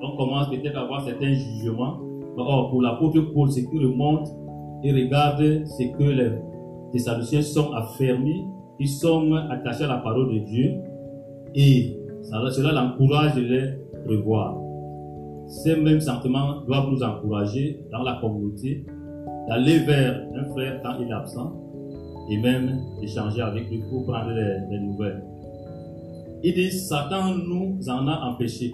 On 0.02 0.18
commence 0.18 0.50
peut-être 0.50 0.78
à 0.78 0.82
avoir 0.82 1.02
certains 1.02 1.34
jugements. 1.34 2.00
Or, 2.38 2.70
pour 2.72 2.82
l'apôtre 2.82 3.20
Paul, 3.34 3.52
c'est 3.52 3.70
qu'il 3.70 3.86
remonte 3.86 4.28
et 4.84 4.92
regarde 4.92 5.66
ce 5.66 5.84
que 5.96 6.04
les 6.04 6.32
Thessaloniciens 6.92 7.42
sont 7.42 7.72
affermis, 7.74 8.46
ils 8.80 8.90
sont 8.90 9.34
attachés 9.50 9.84
à 9.84 9.88
la 9.88 9.98
parole 9.98 10.34
de 10.34 10.40
Dieu 10.40 10.74
et 11.54 11.98
cela 12.24 12.72
l'encourage 12.72 13.36
de 13.36 13.42
les 13.42 13.64
revoir. 14.08 14.58
Ces 15.52 15.76
mêmes 15.76 16.00
sentiments 16.00 16.62
doivent 16.62 16.90
nous 16.90 17.04
encourager 17.04 17.86
dans 17.92 18.04
la 18.04 18.20
communauté 18.22 18.86
d'aller 19.48 19.80
vers 19.80 20.24
un 20.34 20.46
frère 20.52 20.82
quand 20.82 20.96
il 21.00 21.10
est 21.10 21.14
absent 21.14 21.54
et 22.30 22.38
même 22.38 22.80
d'échanger 23.00 23.42
avec 23.42 23.70
lui 23.70 23.84
pour 23.90 24.06
prendre 24.06 24.32
les, 24.32 24.80
nouvelles. 24.80 25.24
Il 26.44 26.54
dit, 26.54 26.72
Satan 26.72 27.36
nous 27.36 27.78
en 27.90 28.08
a 28.08 28.32
empêchés. 28.32 28.72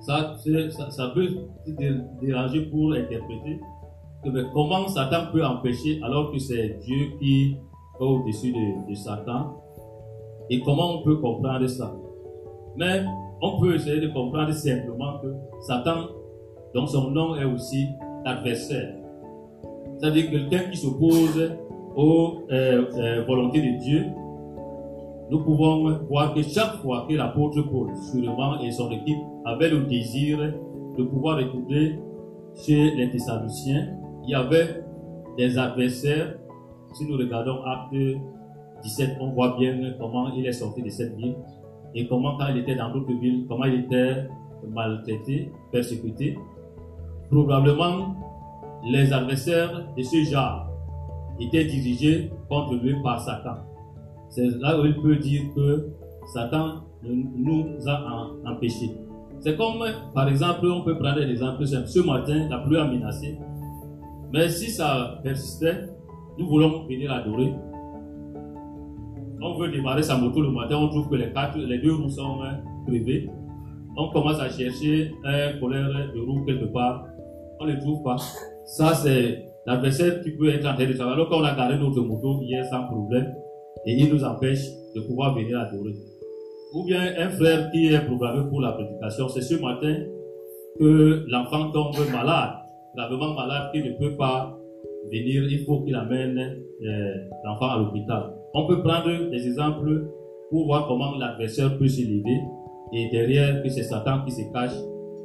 Ça, 0.00 0.34
ça, 0.70 0.90
ça 0.90 1.12
peut 1.14 1.28
déranger 2.20 2.62
pour 2.62 2.92
interpréter 2.92 3.60
mais 4.32 4.42
comment 4.52 4.88
Satan 4.88 5.30
peut 5.32 5.44
empêcher 5.44 6.00
alors 6.02 6.32
que 6.32 6.38
c'est 6.38 6.78
Dieu 6.84 7.12
qui 7.18 7.52
est 7.52 7.56
au-dessus 8.02 8.52
de, 8.52 8.90
de 8.90 8.94
Satan? 8.94 9.62
Et 10.50 10.60
comment 10.60 10.98
on 10.98 11.02
peut 11.02 11.16
comprendre 11.16 11.66
ça? 11.66 11.94
Mais 12.76 13.04
on 13.42 13.60
peut 13.60 13.74
essayer 13.74 14.00
de 14.00 14.08
comprendre 14.08 14.52
simplement 14.52 15.18
que 15.20 15.28
Satan, 15.60 16.08
dont 16.74 16.86
son 16.86 17.10
nom 17.10 17.36
est 17.36 17.44
aussi 17.44 17.88
adversaire, 18.24 18.94
c'est-à-dire 19.98 20.30
quelqu'un 20.30 20.70
qui 20.70 20.76
s'oppose 20.76 21.52
aux 21.94 22.42
euh, 22.50 22.84
euh, 22.96 23.24
volontés 23.26 23.60
de 23.60 23.78
Dieu, 23.78 24.04
nous 25.30 25.42
pouvons 25.42 25.98
voir 26.08 26.34
que 26.34 26.42
chaque 26.42 26.76
fois 26.82 27.06
que 27.08 27.14
l'apôtre 27.14 27.62
Paul, 27.62 27.88
sûrement, 28.12 28.60
et 28.60 28.70
son 28.70 28.90
équipe 28.90 29.18
avaient 29.44 29.70
le 29.70 29.80
désir 29.80 30.38
de 30.96 31.02
pouvoir 31.02 31.38
retourner 31.38 31.98
chez 32.54 32.92
les 32.92 33.10
Thessaloniciens, 33.10 33.96
il 34.24 34.30
y 34.30 34.34
avait 34.34 34.84
des 35.36 35.58
adversaires. 35.58 36.36
Si 36.94 37.04
nous 37.06 37.16
regardons 37.16 37.62
Acte 37.64 37.96
17, 38.82 39.16
on 39.20 39.32
voit 39.32 39.56
bien 39.58 39.76
comment 39.98 40.32
il 40.34 40.46
est 40.46 40.52
sorti 40.52 40.82
de 40.82 40.88
cette 40.88 41.16
ville 41.16 41.36
et 41.94 42.06
comment 42.06 42.36
quand 42.36 42.48
il 42.48 42.58
était 42.58 42.74
dans 42.74 42.92
d'autres 42.92 43.12
villes, 43.12 43.46
comment 43.48 43.64
il 43.64 43.80
était 43.80 44.28
maltraité, 44.68 45.50
persécuté? 45.72 46.38
Probablement, 47.30 48.14
les 48.84 49.12
adversaires 49.12 49.86
de 49.96 50.02
ce 50.02 50.24
genre 50.24 50.68
étaient 51.40 51.64
dirigés 51.64 52.30
contre 52.48 52.74
lui 52.74 52.94
par 53.02 53.20
Satan. 53.20 53.56
C'est 54.28 54.48
là 54.60 54.80
où 54.80 54.84
il 54.84 54.96
peut 54.96 55.16
dire 55.16 55.42
que 55.54 55.88
Satan 56.32 56.82
nous 57.02 57.66
a 57.86 58.30
empêchés. 58.44 58.90
C'est 59.40 59.56
comme, 59.56 59.84
par 60.14 60.28
exemple, 60.28 60.66
on 60.66 60.82
peut 60.82 60.98
prendre 60.98 61.20
l'exemple. 61.20 61.66
Ce 61.66 62.00
matin, 62.00 62.48
la 62.48 62.58
pluie 62.58 62.78
a 62.78 62.86
menacé. 62.86 63.38
Mais 64.32 64.48
si 64.48 64.70
ça 64.70 65.20
persistait, 65.22 65.88
nous 66.38 66.48
voulons 66.48 66.86
venir 66.86 67.12
adorer. 67.12 67.54
On 69.40 69.58
veut 69.58 69.68
démarrer 69.70 70.02
sa 70.02 70.16
moto 70.16 70.40
le 70.40 70.50
matin, 70.50 70.76
on 70.76 70.88
trouve 70.88 71.08
que 71.08 71.16
les, 71.16 71.32
quatre, 71.32 71.58
les 71.58 71.78
deux 71.78 71.94
roues 71.94 72.08
sont 72.08 72.38
privées. 72.86 73.28
On 73.96 74.10
commence 74.10 74.40
à 74.40 74.50
chercher 74.50 75.12
un 75.24 75.58
colère 75.58 75.88
de 76.14 76.20
roue 76.20 76.44
quelque 76.44 76.66
part. 76.66 77.06
On 77.60 77.66
ne 77.66 77.72
le 77.72 77.80
trouve 77.80 78.02
pas. 78.02 78.16
Ça, 78.64 78.94
c'est 78.94 79.44
l'adversaire 79.66 80.22
qui 80.22 80.32
peut 80.32 80.48
être 80.48 80.66
en 80.66 80.74
train 80.74 80.86
de 80.86 80.92
travailler. 80.92 81.16
Alors 81.16 81.28
qu'on 81.28 81.44
a 81.44 81.54
garé 81.54 81.78
notre 81.78 82.00
moto 82.00 82.40
hier 82.42 82.64
sans 82.66 82.84
problème 82.84 83.34
et 83.86 83.92
il 83.92 84.12
nous 84.12 84.24
empêche 84.24 84.64
de 84.94 85.00
pouvoir 85.02 85.34
venir 85.34 85.58
adorer. 85.58 85.94
Ou 86.74 86.84
bien 86.84 87.00
un 87.18 87.30
frère 87.30 87.70
qui 87.70 87.86
est 87.86 88.00
programmé 88.00 88.48
pour 88.48 88.60
la 88.60 88.72
prédication, 88.72 89.28
c'est 89.28 89.42
ce 89.42 89.54
matin, 89.54 89.96
que 90.78 91.24
l'enfant 91.28 91.70
tombe 91.70 91.96
malade, 92.12 92.50
gravement 92.94 93.34
malade, 93.34 93.70
qu'il 93.72 93.84
ne 93.84 93.96
peut 93.98 94.16
pas 94.16 94.58
venir, 95.10 95.44
il 95.50 95.64
faut 95.64 95.80
qu'il 95.82 95.94
amène 95.94 96.38
euh, 96.38 97.14
l'enfant 97.44 97.70
à 97.70 97.78
l'hôpital. 97.78 98.35
On 98.58 98.66
peut 98.66 98.82
prendre 98.82 99.28
des 99.28 99.46
exemples 99.46 100.10
pour 100.50 100.64
voir 100.64 100.88
comment 100.88 101.14
l'adversaire 101.18 101.76
peut 101.76 101.88
s'élever 101.88 102.40
et 102.90 103.10
derrière 103.10 103.62
que 103.62 103.68
c'est 103.68 103.82
Satan 103.82 104.24
qui 104.24 104.32
se 104.32 104.50
cache 104.50 104.72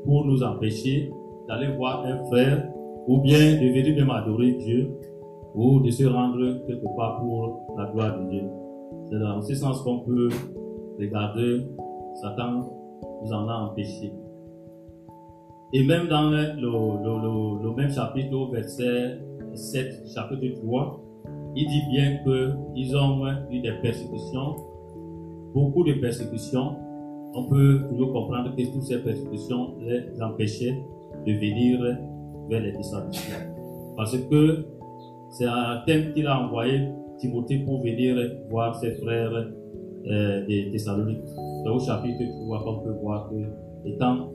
pour 0.04 0.26
nous 0.26 0.44
empêcher 0.44 1.10
d'aller 1.48 1.68
voir 1.78 2.04
un 2.06 2.26
frère 2.26 2.68
ou 3.08 3.20
bien 3.22 3.40
de 3.54 3.68
venir 3.74 3.96
même 3.96 4.10
adorer 4.10 4.52
Dieu 4.56 4.92
ou 5.56 5.80
de 5.80 5.90
se 5.92 6.04
rendre 6.04 6.66
quelque 6.68 6.94
part 6.98 7.22
pour 7.22 7.62
la 7.78 7.86
gloire 7.86 8.20
de 8.20 8.32
Dieu. 8.32 8.44
C'est 9.10 9.20
dans 9.20 9.42
ce 9.42 9.56
sens 9.56 9.82
qu'on 9.82 10.00
peut 10.00 10.28
regarder 11.00 11.62
Satan 12.22 12.66
nous 13.24 13.32
en 13.32 13.48
a 13.48 13.54
empêché. 13.54 14.12
Et 15.72 15.86
même 15.86 16.10
dans 16.10 16.32
le, 16.32 16.52
le, 16.60 17.64
le, 17.64 17.76
même 17.78 17.92
chapitre, 17.92 18.52
verset 18.52 19.20
7, 19.54 20.04
chapitre 20.14 20.60
3, 20.66 21.11
il 21.56 21.68
dit 21.68 21.82
bien 21.90 22.18
qu'ils 22.24 22.96
ont 22.96 23.26
eu 23.50 23.60
des 23.60 23.74
persécutions, 23.82 24.56
beaucoup 25.54 25.84
de 25.84 25.94
persécutions. 25.94 26.76
On 27.34 27.46
peut 27.46 27.82
toujours 27.90 28.14
comprendre 28.14 28.56
que 28.56 28.62
toutes 28.72 28.84
ces 28.84 29.00
persécutions 29.00 29.76
les 29.80 30.22
empêchaient 30.22 30.78
de 31.26 31.32
venir 31.34 31.80
vers 32.50 32.62
les 32.62 32.72
disciples. 32.72 33.10
Parce 33.96 34.18
que 34.18 34.66
c'est 35.30 35.46
un 35.46 35.82
thème 35.86 36.14
qu'il 36.14 36.28
a 36.28 36.42
envoyé 36.42 36.88
Timothée 37.18 37.60
pour 37.60 37.82
venir 37.84 38.18
voir 38.50 38.76
ses 38.76 38.92
frères 38.96 39.32
euh, 39.34 40.46
des 40.46 40.70
Thessaloniques. 40.72 41.22
C'est 41.64 41.70
au 41.70 41.80
chapitre 41.80 42.24
3 42.46 42.64
qu'on 42.64 42.80
peut 42.80 42.96
voir 43.02 43.30
que, 43.30 43.88
étant, 43.88 44.32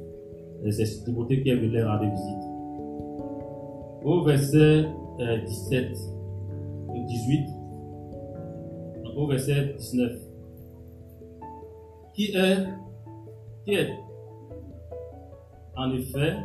euh, 0.64 0.70
c'est 0.70 1.04
Timothée 1.04 1.42
qui 1.42 1.50
est 1.50 1.56
venu 1.56 1.68
leur 1.70 1.90
rendre 1.90 2.10
visite. 2.10 2.44
Au 4.04 4.22
verset 4.22 4.84
17, 5.18 6.15
euh, 6.96 7.04
18, 7.06 7.48
au 9.16 9.26
verset 9.26 9.74
19, 9.78 10.12
qui 12.14 12.36
est, 12.36 12.66
qui 13.64 13.74
est 13.74 13.90
en 15.76 15.92
effet 15.92 16.36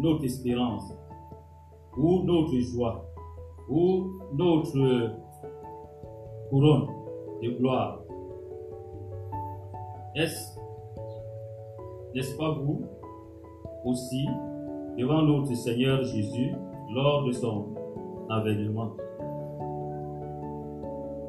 notre 0.00 0.24
espérance 0.24 0.92
ou 1.96 2.22
notre 2.22 2.58
joie 2.60 3.04
ou 3.68 4.10
notre 4.34 5.12
couronne 6.50 6.86
de 7.42 7.50
gloire? 7.50 8.00
Est-ce, 10.14 10.58
n'est-ce 12.14 12.36
pas 12.36 12.52
vous 12.52 12.82
aussi, 13.84 14.26
devant 14.96 15.22
notre 15.22 15.54
Seigneur 15.54 16.02
Jésus, 16.04 16.52
lors 16.94 17.24
de 17.24 17.32
son 17.32 17.74
avènement? 18.28 18.96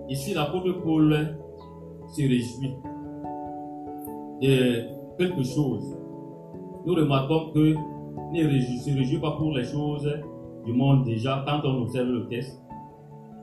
Ici, 0.10 0.34
l'apôtre 0.34 0.72
Paul 0.84 1.38
se 2.08 2.22
réjouit 2.22 2.74
de 4.42 4.88
quelque 5.20 5.44
chose. 5.44 5.96
Nous 6.84 6.96
remarquons 6.96 7.52
que 7.52 7.76
ne 8.34 8.60
se 8.60 8.98
réjouit 8.98 9.20
pas 9.20 9.34
pour 9.34 9.52
les 9.52 9.66
choses 9.66 10.12
du 10.66 10.74
monde 10.74 11.06
déjà 11.06 11.46
quand 11.48 11.62
on 11.64 11.84
observe 11.84 12.08
le 12.08 12.28
texte. 12.28 12.60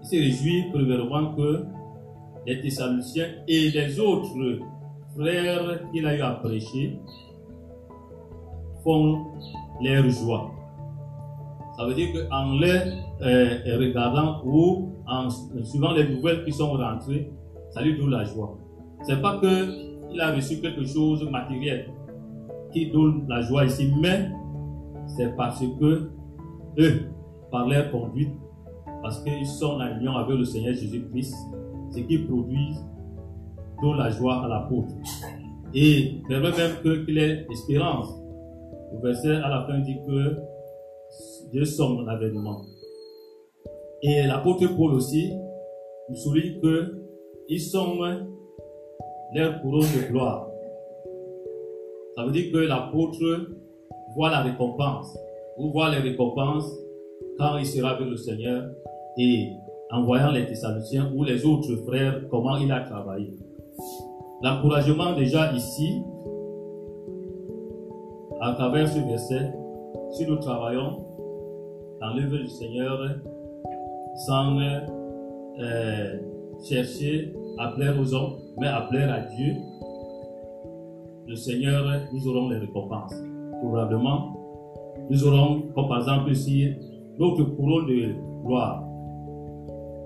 Il 0.02 0.06
se 0.08 0.16
réjouit 0.16 0.64
premièrement 0.72 1.34
que 1.36 1.66
les 2.46 2.60
Thessaloniciens 2.60 3.28
et 3.46 3.70
les 3.70 4.00
autres 4.00 4.60
frères 5.14 5.88
qu'il 5.92 6.04
a 6.04 6.16
eu 6.16 6.20
à 6.20 6.32
prêcher 6.32 6.98
font 8.82 9.26
leur 9.80 10.08
joie. 10.10 10.50
Ça 11.76 11.86
veut 11.86 11.94
dire 11.94 12.08
qu'en 12.28 12.58
les 12.58 12.80
euh, 13.22 13.78
regardant 13.78 14.42
ou 14.44 14.95
en 15.08 15.28
suivant 15.30 15.92
les 15.92 16.08
nouvelles 16.08 16.44
qui 16.44 16.52
sont 16.52 16.72
rentrées, 16.72 17.30
ça 17.70 17.82
lui 17.82 17.96
donne 17.98 18.10
la 18.10 18.24
joie. 18.24 18.58
C'est 19.02 19.20
pas 19.20 19.38
que 19.38 19.86
il 20.12 20.20
a 20.20 20.32
reçu 20.32 20.60
quelque 20.60 20.84
chose 20.84 21.28
matériel 21.30 21.90
qui 22.72 22.90
donne 22.90 23.26
la 23.28 23.42
joie 23.42 23.64
ici, 23.64 23.92
mais 24.00 24.30
c'est 25.06 25.36
parce 25.36 25.60
que 25.60 26.10
eux, 26.78 27.02
par 27.50 27.68
leur 27.68 27.90
conduite, 27.90 28.32
parce 29.02 29.22
qu'ils 29.22 29.46
sont 29.46 29.78
en 29.80 29.98
union 29.98 30.16
avec 30.16 30.38
le 30.38 30.44
Seigneur 30.44 30.74
Jésus-Christ, 30.74 31.34
ce 31.90 32.00
qui 32.00 32.18
produit 32.18 32.74
donne 33.82 33.98
la 33.98 34.10
joie 34.10 34.44
à 34.44 34.48
l'apôtre. 34.48 34.94
Et 35.74 36.22
permet 36.28 36.50
même 36.52 37.04
qu'il 37.04 37.18
ait 37.18 37.46
espérance. 37.50 38.08
Le 38.92 39.00
verset 39.00 39.36
à 39.36 39.48
la 39.48 39.66
fin 39.66 39.78
dit 39.80 39.98
que 40.06 40.36
Dieu 41.52 41.64
sommes 41.64 42.06
l'avènement. 42.06 42.62
Et 44.02 44.26
l'apôtre 44.26 44.66
Paul 44.76 44.94
aussi 44.94 45.32
nous 46.08 46.16
souligne 46.16 46.60
que 46.60 47.02
ils 47.48 47.60
sont 47.60 47.98
leur 49.34 49.60
couronne 49.60 49.80
de 49.82 50.08
gloire. 50.08 50.48
Ça 52.16 52.24
veut 52.24 52.32
dire 52.32 52.52
que 52.52 52.58
l'apôtre 52.58 53.48
voit 54.14 54.30
la 54.30 54.40
récompense, 54.40 55.16
ou 55.58 55.70
voit 55.70 55.90
les 55.90 55.98
récompenses 55.98 56.70
quand 57.38 57.56
il 57.58 57.66
sera 57.66 57.90
avec 57.90 58.08
le 58.08 58.16
Seigneur 58.16 58.70
et 59.18 59.50
en 59.90 60.02
voyant 60.02 60.30
les 60.30 60.46
Thessaloniciens 60.46 61.12
ou 61.14 61.24
les 61.24 61.44
autres 61.44 61.74
frères, 61.86 62.22
comment 62.30 62.56
il 62.56 62.70
a 62.72 62.80
travaillé. 62.80 63.34
L'encouragement 64.42 65.14
déjà 65.14 65.52
ici, 65.52 66.02
à 68.40 68.52
travers 68.52 68.88
ce 68.88 68.98
verset, 68.98 69.52
si 70.10 70.26
nous 70.26 70.36
travaillons 70.36 71.04
dans 72.00 72.14
l'œuvre 72.14 72.38
du 72.38 72.48
Seigneur 72.48 73.00
sans 74.16 74.58
euh, 74.58 76.18
chercher 76.68 77.34
à 77.58 77.68
plaire 77.68 77.98
aux 78.00 78.14
hommes, 78.14 78.34
mais 78.58 78.68
à 78.68 78.82
plaire 78.82 79.12
à 79.12 79.20
Dieu, 79.34 79.54
le 81.26 81.34
Seigneur, 81.34 81.84
nous 82.12 82.28
aurons 82.28 82.48
les 82.50 82.58
récompenses. 82.58 83.14
Probablement, 83.60 84.36
nous 85.10 85.26
aurons, 85.26 85.62
comme 85.74 85.88
par 85.88 85.98
exemple 85.98 86.30
ici, 86.30 86.72
notre 87.18 87.44
couronne 87.56 87.86
de 87.86 88.14
gloire. 88.44 88.82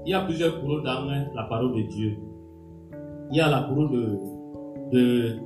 Il 0.07 0.11
y 0.11 0.15
a 0.15 0.23
plusieurs 0.23 0.61
couronnes 0.61 0.85
dans 0.85 1.05
la 1.35 1.43
parole 1.45 1.75
de 1.75 1.83
Dieu. 1.83 2.17
Il 3.31 3.37
y 3.37 3.41
a 3.41 3.49
la 3.51 3.63
couronne 3.63 3.91
de, 3.93 4.19
de, 4.93 5.37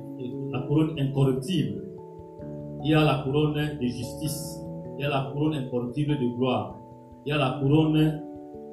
la 0.51 0.61
couronne 0.61 0.97
incorruptible. 0.97 1.83
Il 2.83 2.91
y 2.91 2.93
a 2.93 3.03
la 3.03 3.23
couronne 3.23 3.53
de 3.53 3.85
justice. 3.85 4.59
Il 4.97 5.01
y 5.01 5.05
a 5.05 5.09
la 5.09 5.29
couronne 5.33 5.55
incorruptible 5.55 6.17
de 6.17 6.37
gloire. 6.37 6.79
Il 7.25 7.29
y 7.29 7.31
a 7.33 7.37
la 7.37 7.59
couronne 7.61 8.21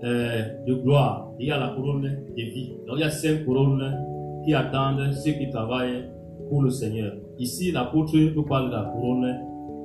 euh, 0.05 0.43
de 0.67 0.75
gloire. 0.75 1.31
Il 1.39 1.47
y 1.47 1.51
a 1.51 1.59
la 1.59 1.69
couronne 1.69 2.03
de 2.03 2.43
vie. 2.43 2.75
Donc 2.87 2.97
il 2.97 3.01
y 3.01 3.05
a 3.05 3.11
cinq 3.11 3.45
couronnes 3.45 3.97
qui 4.45 4.55
attendent 4.55 5.13
ceux 5.13 5.33
qui 5.33 5.49
travaillent 5.51 6.11
pour 6.49 6.63
le 6.63 6.71
Seigneur. 6.71 7.15
Ici, 7.39 7.73
l'apôtre 7.73 8.17
nous 8.19 8.43
parle 8.45 8.71
de 8.71 8.75
la 8.75 8.83
couronne 8.85 9.39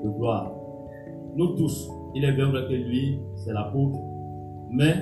de 0.03 0.09
gloire. 0.09 0.51
Nous 1.35 1.55
tous, 1.55 1.89
il 2.15 2.25
est 2.25 2.33
bien 2.33 2.49
vrai 2.49 2.63
que 2.67 2.73
lui, 2.73 3.19
c'est 3.35 3.53
l'apôtre, 3.53 3.99
mais 4.71 4.93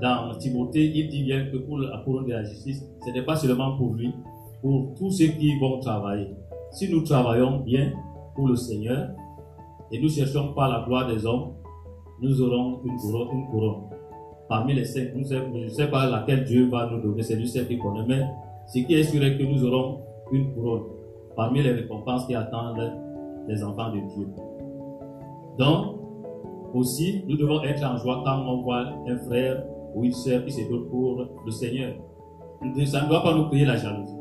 dans 0.00 0.34
Timothée, 0.38 0.90
il 0.94 1.08
dit 1.08 1.22
bien 1.22 1.46
que 1.46 1.58
pour 1.58 1.78
la 1.78 1.98
couronne 1.98 2.26
de 2.26 2.32
la 2.32 2.42
justice, 2.42 2.84
ce 3.04 3.10
n'est 3.12 3.22
pas 3.22 3.36
seulement 3.36 3.76
pour 3.76 3.94
lui, 3.94 4.12
pour 4.60 4.94
tous 4.96 5.10
ceux 5.10 5.26
qui 5.26 5.58
vont 5.60 5.78
travailler. 5.80 6.28
Si 6.72 6.90
nous 6.90 7.02
travaillons 7.02 7.60
bien 7.60 7.92
pour 8.34 8.48
le 8.48 8.56
Seigneur 8.56 9.10
et 9.92 10.00
nous 10.00 10.08
cherchons 10.08 10.54
pas 10.54 10.68
la 10.68 10.84
gloire 10.86 11.06
des 11.06 11.24
hommes, 11.26 11.52
nous 12.20 12.40
aurons 12.40 12.80
une 12.84 12.96
couronne. 12.96 13.28
Une 13.32 13.46
couronne. 13.46 13.91
Parmi 14.52 14.74
les 14.74 14.84
cinq, 14.84 15.12
je 15.14 15.64
ne 15.64 15.68
sais 15.70 15.86
pas 15.86 16.10
laquelle 16.10 16.44
Dieu 16.44 16.68
va 16.68 16.86
nous 16.86 17.00
donner, 17.00 17.22
c'est 17.22 17.36
lui 17.36 17.48
seul 17.48 17.66
qui 17.66 17.78
connaît, 17.78 18.04
mais 18.06 18.20
ce 18.66 18.80
qui 18.80 18.94
est 18.96 19.02
sûr 19.02 19.24
est 19.24 19.38
que 19.38 19.44
nous 19.44 19.64
aurons 19.64 20.00
une 20.30 20.52
couronne 20.52 20.82
parmi 21.34 21.62
les 21.62 21.72
récompenses 21.72 22.26
qui 22.26 22.34
attendent 22.34 22.92
les 23.48 23.64
enfants 23.64 23.90
de 23.92 24.00
Dieu. 24.14 24.28
Donc, 25.58 25.96
aussi, 26.74 27.24
nous 27.26 27.38
devons 27.38 27.62
être 27.62 27.82
en 27.82 27.96
joie 27.96 28.20
quand 28.26 28.44
on 28.46 28.60
voit 28.60 28.88
un 29.08 29.16
frère 29.20 29.64
ou 29.94 30.04
une 30.04 30.12
sœur 30.12 30.44
qui 30.44 30.52
se 30.52 30.68
donne 30.68 30.86
pour 30.90 31.26
le 31.46 31.50
Seigneur. 31.50 31.94
Ça 32.84 33.04
ne 33.04 33.08
doit 33.08 33.22
pas 33.22 33.34
nous 33.34 33.46
créer 33.46 33.64
la 33.64 33.76
jalousie. 33.76 34.12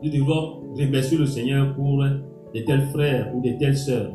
Nous 0.00 0.10
devons 0.10 0.60
remercier 0.78 1.18
le 1.18 1.26
Seigneur 1.26 1.74
pour 1.74 2.04
de 2.04 2.60
tels 2.60 2.86
frères 2.90 3.34
ou 3.34 3.42
de 3.42 3.50
telles 3.58 3.76
sœurs 3.76 4.12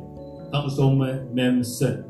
quand 0.54 0.64
nous 0.64 0.70
sommes 0.70 1.06
même 1.34 1.62
seuls. 1.62 2.06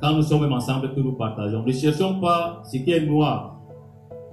Quand 0.00 0.14
nous 0.14 0.22
sommes 0.22 0.42
même 0.42 0.52
ensemble 0.52 0.94
que 0.94 1.00
nous 1.00 1.12
partageons. 1.12 1.62
Ne 1.62 1.72
cherchons 1.72 2.20
pas 2.20 2.62
ce 2.64 2.76
qui 2.78 2.90
est 2.92 3.06
noir 3.06 3.60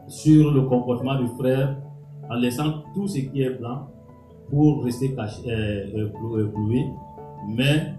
sur 0.07 0.51
le 0.51 0.63
comportement 0.63 1.15
du 1.15 1.27
frère 1.39 1.77
en 2.29 2.35
laissant 2.35 2.83
tout 2.93 3.07
ce 3.07 3.19
qui 3.19 3.41
est 3.41 3.57
blanc 3.57 3.87
pour 4.49 4.83
rester 4.83 5.15
caché, 5.15 5.41
euh, 5.49 6.09
euh 6.35 6.51
mais 7.47 7.93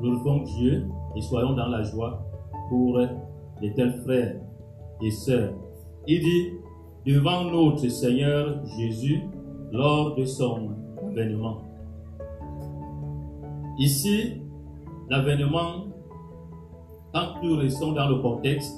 glorifions 0.00 0.42
Dieu 0.44 0.88
et 1.16 1.20
soyons 1.20 1.52
dans 1.52 1.66
la 1.66 1.82
joie 1.82 2.22
pour 2.68 2.98
les 3.60 3.74
tels 3.74 4.00
frères 4.02 4.36
et 5.02 5.10
sœurs. 5.10 5.52
Il 6.06 6.20
dit, 6.20 6.52
devant 7.06 7.44
notre 7.44 7.88
Seigneur 7.88 8.64
Jésus, 8.78 9.22
lors 9.72 10.14
de 10.14 10.24
son 10.24 10.70
avènement. 11.10 11.58
Ici, 13.78 14.42
l'avènement, 15.08 15.86
quand 17.12 17.42
nous 17.42 17.56
restons 17.56 17.92
dans 17.92 18.08
le 18.08 18.16
contexte, 18.16 18.74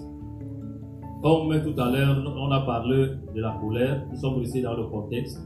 comme 1.22 1.62
tout 1.62 1.80
à 1.80 1.90
l'heure 1.90 2.22
on 2.36 2.50
a 2.50 2.60
parlé 2.60 3.08
de 3.34 3.40
la 3.40 3.56
colère, 3.60 4.04
nous 4.10 4.16
sommes 4.16 4.38
restés 4.38 4.62
dans 4.62 4.74
le 4.74 4.84
contexte. 4.84 5.40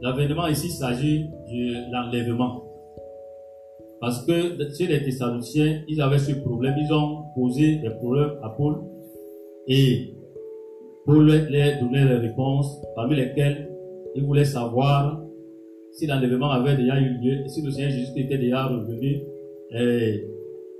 L'avènement 0.00 0.48
ici 0.48 0.68
s'agit 0.68 1.24
de 1.24 1.92
l'enlèvement. 1.92 2.64
Parce 4.00 4.26
que 4.26 4.58
chez 4.76 4.88
les 4.88 5.04
Thessaloniciens, 5.04 5.82
ils 5.86 6.00
avaient 6.02 6.18
ce 6.18 6.32
problème, 6.32 6.74
ils 6.76 6.92
ont 6.92 7.22
posé 7.36 7.76
des 7.76 7.90
problèmes 7.90 8.32
à 8.42 8.48
Paul 8.50 8.82
et 9.68 10.12
Paul 11.06 11.26
leur 11.26 11.80
donnait 11.80 12.06
des 12.06 12.14
réponses 12.14 12.82
parmi 12.96 13.14
lesquelles 13.14 13.70
il 14.16 14.24
voulait 14.24 14.44
savoir 14.44 15.22
si 15.92 16.06
l'enlèvement 16.06 16.50
avait 16.50 16.76
déjà 16.76 16.98
eu 16.98 17.18
lieu, 17.18 17.46
si 17.46 17.62
le 17.62 17.70
Seigneur 17.70 17.90
Jésus 17.90 18.12
était 18.16 18.38
déjà 18.38 18.66
revenu, 18.66 19.22
et, 19.70 20.26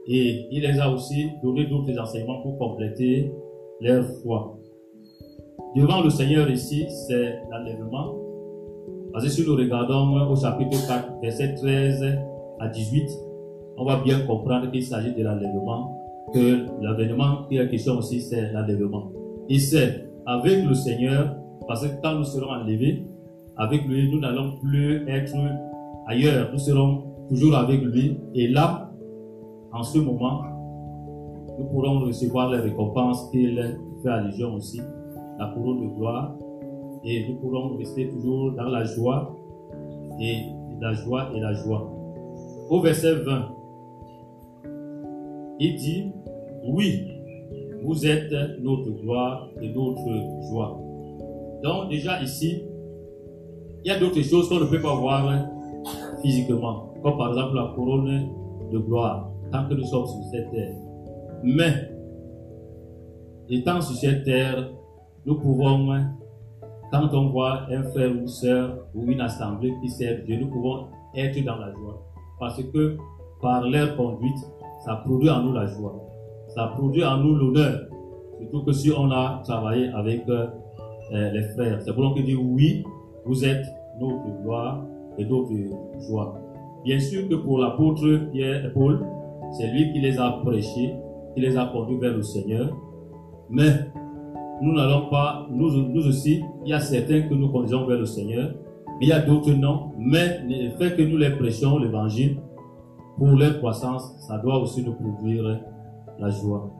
et 0.06 0.46
il 0.50 0.62
les 0.62 0.80
a 0.80 0.90
aussi 0.90 1.30
donné 1.42 1.66
d'autres 1.66 1.96
enseignements 1.98 2.42
pour 2.42 2.58
compléter 2.58 3.32
leur 3.80 4.04
foi. 4.22 4.58
Devant 5.76 6.02
le 6.02 6.10
Seigneur 6.10 6.50
ici, 6.50 6.86
c'est 7.08 7.38
l'enlèvement. 7.50 8.14
Parce 9.12 9.24
que 9.24 9.30
si 9.30 9.46
nous 9.46 9.54
regardons 9.54 10.14
au 10.30 10.36
chapitre 10.36 10.86
4, 10.86 11.20
verset 11.22 11.54
13 11.54 12.18
à 12.60 12.68
18, 12.68 13.04
on 13.76 13.84
va 13.84 14.02
bien 14.02 14.20
comprendre 14.20 14.70
qu'il 14.70 14.82
s'agit 14.82 15.14
de 15.14 15.22
l'enlèvement, 15.22 15.98
que 16.32 16.66
l'avènement 16.82 17.44
qui 17.48 17.56
est 17.56 17.68
question 17.68 17.98
aussi, 17.98 18.20
c'est 18.20 18.52
l'enlèvement. 18.52 19.10
Et 19.48 19.58
c'est 19.58 20.06
avec 20.26 20.64
le 20.64 20.74
Seigneur, 20.74 21.36
parce 21.66 21.86
que 21.86 21.92
quand 22.02 22.16
nous 22.16 22.24
serons 22.24 22.50
enlevés, 22.50 23.04
avec 23.56 23.84
lui, 23.86 24.10
nous 24.10 24.20
n'allons 24.20 24.56
plus 24.58 25.08
être 25.08 25.34
ailleurs. 26.06 26.50
Nous 26.52 26.58
serons 26.58 27.04
toujours 27.28 27.56
avec 27.56 27.82
lui. 27.82 28.16
Et 28.34 28.48
là, 28.48 28.91
en 29.72 29.82
ce 29.82 29.98
moment, 29.98 30.42
nous 31.58 31.64
pourrons 31.66 32.00
recevoir 32.00 32.50
les 32.50 32.58
récompenses 32.58 33.30
qu'il 33.30 33.78
fait 34.02 34.08
allusion 34.08 34.54
aussi, 34.54 34.80
la 35.38 35.52
couronne 35.54 35.82
de 35.82 35.94
gloire. 35.94 36.34
Et 37.04 37.28
nous 37.28 37.36
pourrons 37.36 37.76
rester 37.76 38.08
toujours 38.08 38.52
dans 38.52 38.68
la 38.68 38.84
joie 38.84 39.36
et 40.20 40.44
la 40.80 40.92
joie 40.92 41.30
et 41.34 41.40
la 41.40 41.52
joie. 41.52 41.90
Au 42.70 42.80
verset 42.80 43.14
20, 43.14 43.48
il 45.58 45.76
dit, 45.76 46.12
oui, 46.68 47.08
vous 47.82 48.06
êtes 48.06 48.32
notre 48.60 48.90
gloire 48.90 49.48
et 49.60 49.72
notre 49.72 50.48
joie. 50.48 50.78
Donc 51.64 51.90
déjà 51.90 52.22
ici, 52.22 52.62
il 53.84 53.88
y 53.88 53.90
a 53.90 53.98
d'autres 53.98 54.22
choses 54.22 54.48
qu'on 54.48 54.60
ne 54.60 54.66
peut 54.66 54.80
pas 54.80 54.94
voir 54.94 55.48
physiquement, 56.22 56.94
comme 57.02 57.16
par 57.16 57.30
exemple 57.30 57.56
la 57.56 57.72
couronne 57.74 58.28
de 58.70 58.78
gloire, 58.78 59.31
tant 59.52 59.68
que 59.68 59.74
nous 59.74 59.84
sommes 59.84 60.06
sur 60.06 60.24
cette 60.30 60.50
terre. 60.50 60.74
Mais, 61.42 61.90
étant 63.48 63.80
sur 63.80 63.96
cette 63.96 64.24
terre, 64.24 64.70
nous 65.26 65.38
pouvons, 65.38 65.88
quand 66.90 67.08
on 67.12 67.28
voit 67.28 67.66
un 67.70 67.82
frère 67.84 68.10
ou 68.10 68.20
une 68.20 68.28
soeur 68.28 68.78
ou 68.94 69.04
une 69.04 69.20
assemblée 69.20 69.72
qui 69.82 69.88
sert 69.88 70.24
Dieu, 70.24 70.38
nous 70.40 70.48
pouvons 70.48 70.86
être 71.14 71.44
dans 71.44 71.56
la 71.56 71.72
joie. 71.72 72.02
Parce 72.40 72.62
que 72.62 72.96
par 73.40 73.68
leur 73.68 73.96
conduite, 73.96 74.38
ça 74.84 74.96
produit 74.96 75.30
en 75.30 75.42
nous 75.42 75.52
la 75.52 75.66
joie. 75.66 75.94
Ça 76.48 76.68
produit 76.76 77.04
en 77.04 77.18
nous 77.18 77.34
l'honneur. 77.34 77.88
Surtout 78.40 78.64
que 78.64 78.72
si 78.72 78.90
on 78.90 79.10
a 79.10 79.42
travaillé 79.44 79.88
avec 79.88 80.24
euh, 81.12 81.30
les 81.30 81.42
frères. 81.42 81.80
C'est 81.82 81.92
pour 81.94 82.14
qu'on 82.14 82.20
dit 82.20 82.34
oui, 82.34 82.84
vous 83.26 83.44
êtes 83.44 83.66
notre 84.00 84.42
gloire 84.42 84.82
et 85.18 85.24
notre 85.24 85.52
joie. 86.08 86.40
Bien 86.84 86.98
sûr 86.98 87.28
que 87.28 87.34
pour 87.34 87.58
l'apôtre 87.58 88.30
Pierre 88.32 88.64
et 88.64 88.72
Paul, 88.72 89.04
c'est 89.52 89.66
lui 89.68 89.92
qui 89.92 90.00
les 90.00 90.18
a 90.18 90.30
prêchés, 90.44 90.94
qui 91.34 91.40
les 91.40 91.56
a 91.56 91.66
conduits 91.66 91.98
vers 91.98 92.14
le 92.14 92.22
Seigneur. 92.22 92.76
Mais 93.50 93.90
nous 94.62 94.72
n'allons 94.72 95.08
pas, 95.08 95.46
nous, 95.50 95.70
nous 95.88 96.06
aussi, 96.06 96.42
il 96.64 96.70
y 96.70 96.72
a 96.72 96.80
certains 96.80 97.22
que 97.22 97.34
nous 97.34 97.50
conduisons 97.50 97.86
vers 97.86 97.98
le 97.98 98.06
Seigneur, 98.06 98.54
mais 98.98 99.06
il 99.06 99.08
y 99.08 99.12
a 99.12 99.20
d'autres 99.20 99.52
non. 99.52 99.92
Mais 99.98 100.40
le 100.48 100.70
fait 100.78 100.96
que 100.96 101.02
nous 101.02 101.16
les 101.16 101.30
prêchions 101.30 101.78
l'évangile, 101.78 102.38
pour 103.18 103.28
leur 103.28 103.58
croissance, 103.58 104.14
ça 104.26 104.38
doit 104.38 104.58
aussi 104.58 104.82
nous 104.82 104.94
produire 104.94 105.60
la 106.18 106.30
joie. 106.30 106.70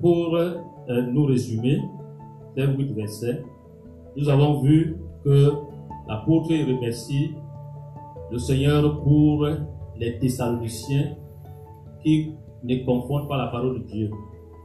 Pour 0.00 0.36
euh, 0.36 0.54
nous 1.10 1.24
résumer, 1.24 1.80
les 2.56 2.66
huit 2.66 2.92
versets, 2.92 3.42
nous 4.16 4.28
avons 4.28 4.60
vu 4.60 4.96
que 5.24 5.52
l'apôtre 6.08 6.50
remercie 6.50 7.32
le 8.30 8.38
Seigneur 8.38 9.02
pour 9.02 9.46
les 9.96 10.18
Thessaloniciens 10.18 11.16
qui 12.04 12.32
ne 12.62 12.84
confondent 12.84 13.28
pas 13.28 13.36
la 13.36 13.48
parole 13.48 13.80
de 13.80 13.84
Dieu 13.84 14.10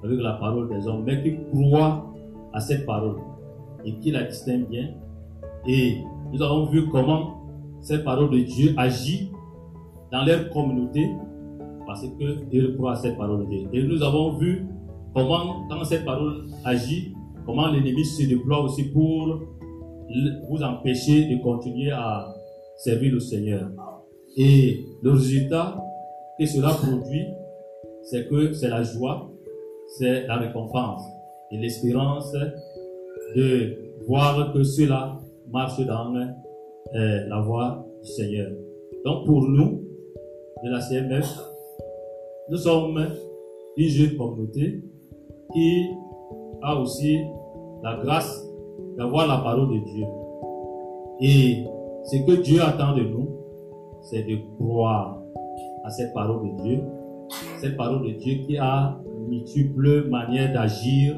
avec 0.03 0.19
la 0.19 0.33
parole 0.33 0.69
des 0.69 0.87
hommes, 0.87 1.03
mais 1.05 1.21
qui 1.21 1.35
croient 1.51 2.13
à 2.53 2.59
cette 2.59 2.85
parole 2.85 3.17
et 3.85 3.93
qui 3.95 4.11
la 4.11 4.23
distinguent 4.23 4.69
bien. 4.69 4.89
Et 5.67 5.97
nous 6.31 6.41
avons 6.41 6.65
vu 6.65 6.87
comment 6.89 7.41
cette 7.81 8.03
parole 8.03 8.29
de 8.29 8.39
Dieu 8.39 8.73
agit 8.77 9.31
dans 10.11 10.23
leur 10.23 10.49
communauté 10.49 11.09
parce 11.85 12.01
qu'ils 12.01 12.75
croient 12.75 12.93
à 12.93 12.95
cette 12.95 13.17
parole 13.17 13.45
de 13.45 13.49
Dieu. 13.49 13.67
Et 13.73 13.83
nous 13.83 14.01
avons 14.03 14.37
vu 14.37 14.65
comment, 15.13 15.67
quand 15.69 15.83
cette 15.83 16.05
parole 16.05 16.47
agit, 16.63 17.13
comment 17.45 17.67
l'ennemi 17.67 18.05
se 18.05 18.27
déploie 18.27 18.63
aussi 18.63 18.83
pour 18.91 19.39
vous 20.49 20.63
empêcher 20.63 21.25
de 21.25 21.41
continuer 21.41 21.91
à 21.91 22.33
servir 22.77 23.13
le 23.13 23.19
Seigneur. 23.19 23.69
Et 24.37 24.85
le 25.01 25.11
résultat 25.11 25.83
que 26.39 26.45
cela 26.45 26.69
produit, 26.69 27.25
c'est 28.03 28.27
que 28.29 28.53
c'est 28.53 28.69
la 28.69 28.81
joie, 28.83 29.29
c'est 29.97 30.25
la 30.25 30.37
récompense 30.37 31.01
et 31.51 31.57
l'espérance 31.57 32.31
de 33.35 33.75
voir 34.07 34.53
que 34.53 34.63
cela 34.63 35.19
marche 35.51 35.79
dans 35.85 36.15
euh, 36.15 37.27
la 37.27 37.41
voie 37.41 37.85
du 38.01 38.09
Seigneur. 38.09 38.51
Donc 39.05 39.25
pour 39.25 39.41
nous, 39.43 39.83
de 40.63 40.69
la 40.69 40.81
CMF, 40.81 41.37
nous 42.49 42.57
sommes 42.57 43.05
une 43.77 43.87
jeune 43.89 44.15
communauté 44.17 44.83
qui 45.53 45.87
a 46.61 46.79
aussi 46.79 47.17
la 47.83 47.97
grâce 47.97 48.45
d'avoir 48.97 49.27
la 49.27 49.37
parole 49.37 49.69
de 49.69 49.85
Dieu. 49.85 50.05
Et 51.21 51.65
ce 52.05 52.17
que 52.25 52.41
Dieu 52.41 52.61
attend 52.61 52.95
de 52.95 53.03
nous, 53.03 53.29
c'est 54.01 54.23
de 54.23 54.37
croire 54.57 55.18
cette 55.89 56.13
parole 56.13 56.49
de 56.49 56.63
Dieu. 56.63 56.81
Cette 57.59 57.77
parole 57.77 58.03
de 58.07 58.17
Dieu 58.17 58.45
qui 58.45 58.57
a 58.57 58.99
multiples 59.29 60.09
manières 60.09 60.53
d'agir, 60.53 61.15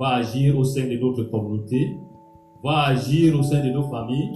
va 0.00 0.16
agir 0.16 0.58
au 0.58 0.64
sein 0.64 0.86
de 0.88 0.96
notre 0.98 1.24
communauté, 1.24 1.96
va 2.62 2.86
agir 2.88 3.38
au 3.38 3.42
sein 3.42 3.64
de 3.64 3.70
nos 3.70 3.84
familles, 3.84 4.32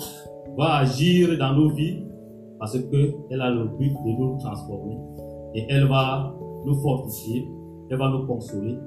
va 0.57 0.77
agir 0.77 1.37
dans 1.39 1.55
nos 1.55 1.71
vies, 1.71 2.05
parce 2.59 2.79
qu'elle 2.79 3.41
a 3.41 3.51
le 3.51 3.65
but 3.79 3.93
de 3.93 4.19
nous 4.19 4.39
transformer. 4.39 4.99
Et 5.55 5.67
elle 5.69 5.87
va 5.87 6.35
nous 6.65 6.75
fortifier, 6.75 7.49
elle 7.91 7.99
va 7.99 8.11
nous 8.11 8.27
consoler, 8.27 8.79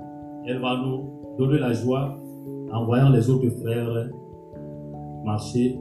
elle 0.45 0.59
va 0.59 0.77
nous 0.77 1.35
donner 1.37 1.59
la 1.59 1.73
joie 1.73 2.17
en 2.71 2.85
voyant 2.85 3.09
les 3.09 3.29
autres 3.29 3.49
frères 3.61 4.09
marcher 5.25 5.77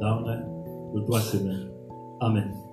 dans 0.00 0.20
le 0.94 1.00
droit 1.02 1.20
chemin. 1.20 1.68
Amen. 2.20 2.67